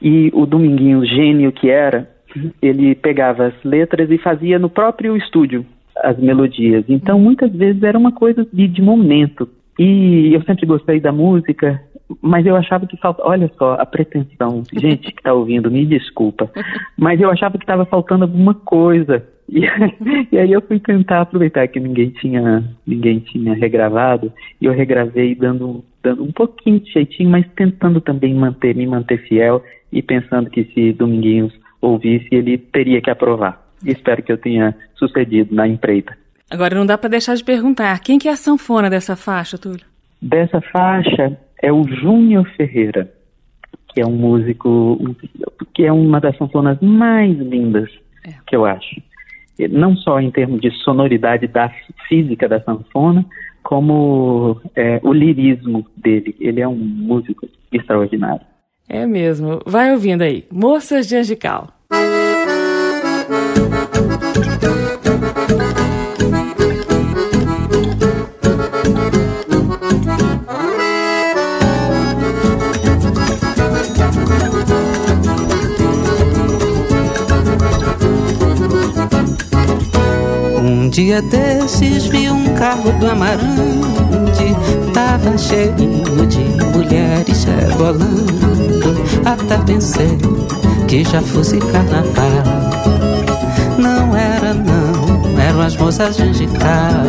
[0.00, 2.13] E o Dominguinhos, gênio que era,
[2.60, 5.64] ele pegava as letras e fazia no próprio estúdio
[6.02, 6.84] as melodias.
[6.88, 9.48] Então, muitas vezes era uma coisa de, de momento.
[9.78, 11.80] E eu sempre gostei da música,
[12.20, 13.22] mas eu achava que falta.
[13.24, 16.50] Olha só a pretensão, gente que está ouvindo, me desculpa,
[16.96, 19.26] mas eu achava que estava faltando alguma coisa.
[19.48, 19.60] E,
[20.32, 25.34] e, aí eu fui tentar aproveitar que ninguém tinha ninguém tinha regravado e eu regravei
[25.34, 29.62] dando dando um pouquinho de jeitinho, mas tentando também manter me manter fiel
[29.92, 31.52] e pensando que se Dominguinhos
[31.84, 33.62] ouvisse, ele teria que aprovar.
[33.84, 36.16] Espero que eu tenha sucedido na empreita.
[36.50, 39.84] Agora não dá para deixar de perguntar, quem que é a sanfona dessa faixa, Túlio?
[40.20, 43.12] Dessa faixa é o Júnior Ferreira,
[43.88, 45.16] que é um músico,
[45.74, 47.90] que é uma das sanfonas mais lindas
[48.26, 48.32] é.
[48.46, 49.02] que eu acho.
[49.70, 51.70] Não só em termos de sonoridade da
[52.08, 53.24] física da sanfona,
[53.62, 56.36] como é, o lirismo dele.
[56.38, 58.44] Ele é um músico extraordinário.
[58.88, 59.60] É mesmo.
[59.64, 60.44] Vai ouvindo aí.
[60.52, 61.68] Moças de Angical.
[61.90, 61.96] Um
[80.88, 83.44] dia desses vi um carro do Amarante,
[84.92, 86.40] tava cheirinho de
[86.72, 88.24] mulheres rebolando.
[89.24, 90.18] Até pensei
[90.86, 92.44] que já fosse carnaval.
[93.78, 97.04] Não era, não, eram as moças de Angical.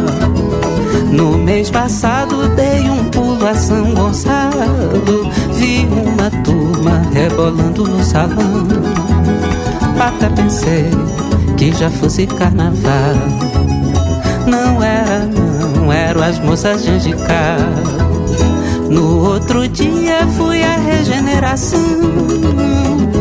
[1.11, 5.31] No mês passado dei um pulo a São Gonçalo.
[5.53, 8.67] Vi uma turma rebolando no salão.
[9.99, 10.89] Até pensei
[11.57, 13.15] que já fosse carnaval.
[14.47, 17.59] Não era, não, eram as moças de Angical.
[18.89, 21.79] No outro dia fui à regeneração.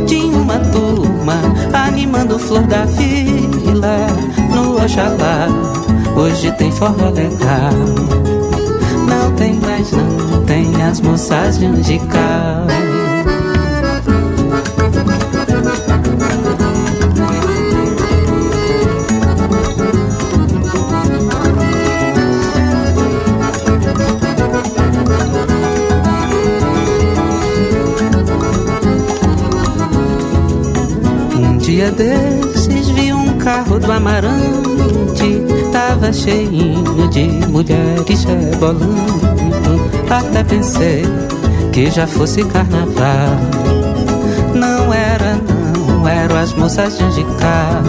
[0.06, 1.34] Tinha uma turma
[1.72, 4.06] animando flor da vila
[4.54, 5.48] no Oxalá.
[6.16, 7.72] Hoje tem forró legal.
[9.08, 12.73] Não tem mais, não tem as moças de Angical.
[31.94, 35.42] Desses vi um carro do Amarante.
[35.72, 39.90] Tava cheinho de mulheres rebolando.
[40.10, 41.04] Até pensei
[41.72, 43.36] que já fosse carnaval.
[44.54, 47.82] Não era não, eram as moças de Angical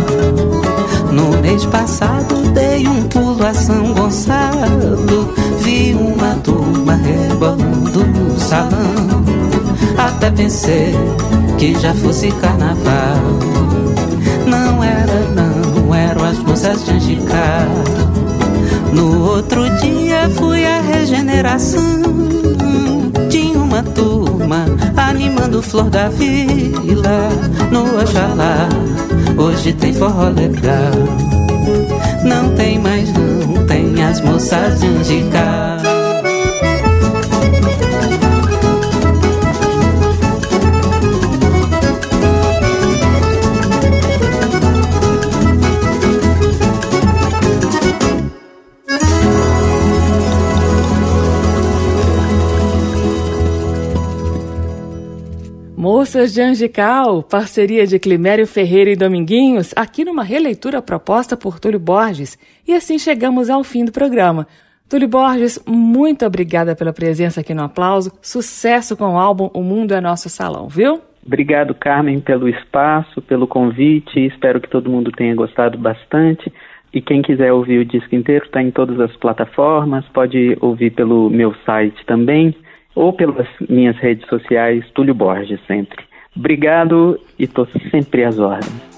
[1.11, 5.33] No mês passado dei um pulo a São Gonçalo.
[5.59, 9.25] Vi uma turma rebolando no salão.
[9.97, 10.93] Até pensei
[11.57, 13.74] que já fosse carnaval
[14.45, 17.67] não era, não, eram as moças de Angical.
[18.93, 22.03] No outro dia fui à regeneração.
[23.29, 24.65] Tinha uma turma
[24.95, 27.29] animando flor da vila
[27.71, 28.69] no Oxalá.
[29.37, 30.93] Hoje tem forró legal.
[32.23, 35.74] Não tem mais, não, tem as moças de Angical.
[56.05, 61.79] Moças de Angical, parceria de Climério Ferreira e Dominguinhos, aqui numa releitura proposta por Túlio
[61.79, 62.37] Borges.
[62.67, 64.45] E assim chegamos ao fim do programa.
[64.87, 68.11] Túlio Borges, muito obrigada pela presença aqui no Aplauso.
[68.21, 71.01] Sucesso com o álbum O Mundo é Nosso Salão, viu?
[71.25, 74.27] Obrigado, Carmen, pelo espaço, pelo convite.
[74.27, 76.53] Espero que todo mundo tenha gostado bastante.
[76.93, 81.31] E quem quiser ouvir o disco inteiro está em todas as plataformas, pode ouvir pelo
[81.31, 82.55] meu site também,
[82.95, 86.03] ou pelas minhas redes sociais, Túlio Borges sempre.
[86.35, 88.95] Obrigado e estou sempre às ordens.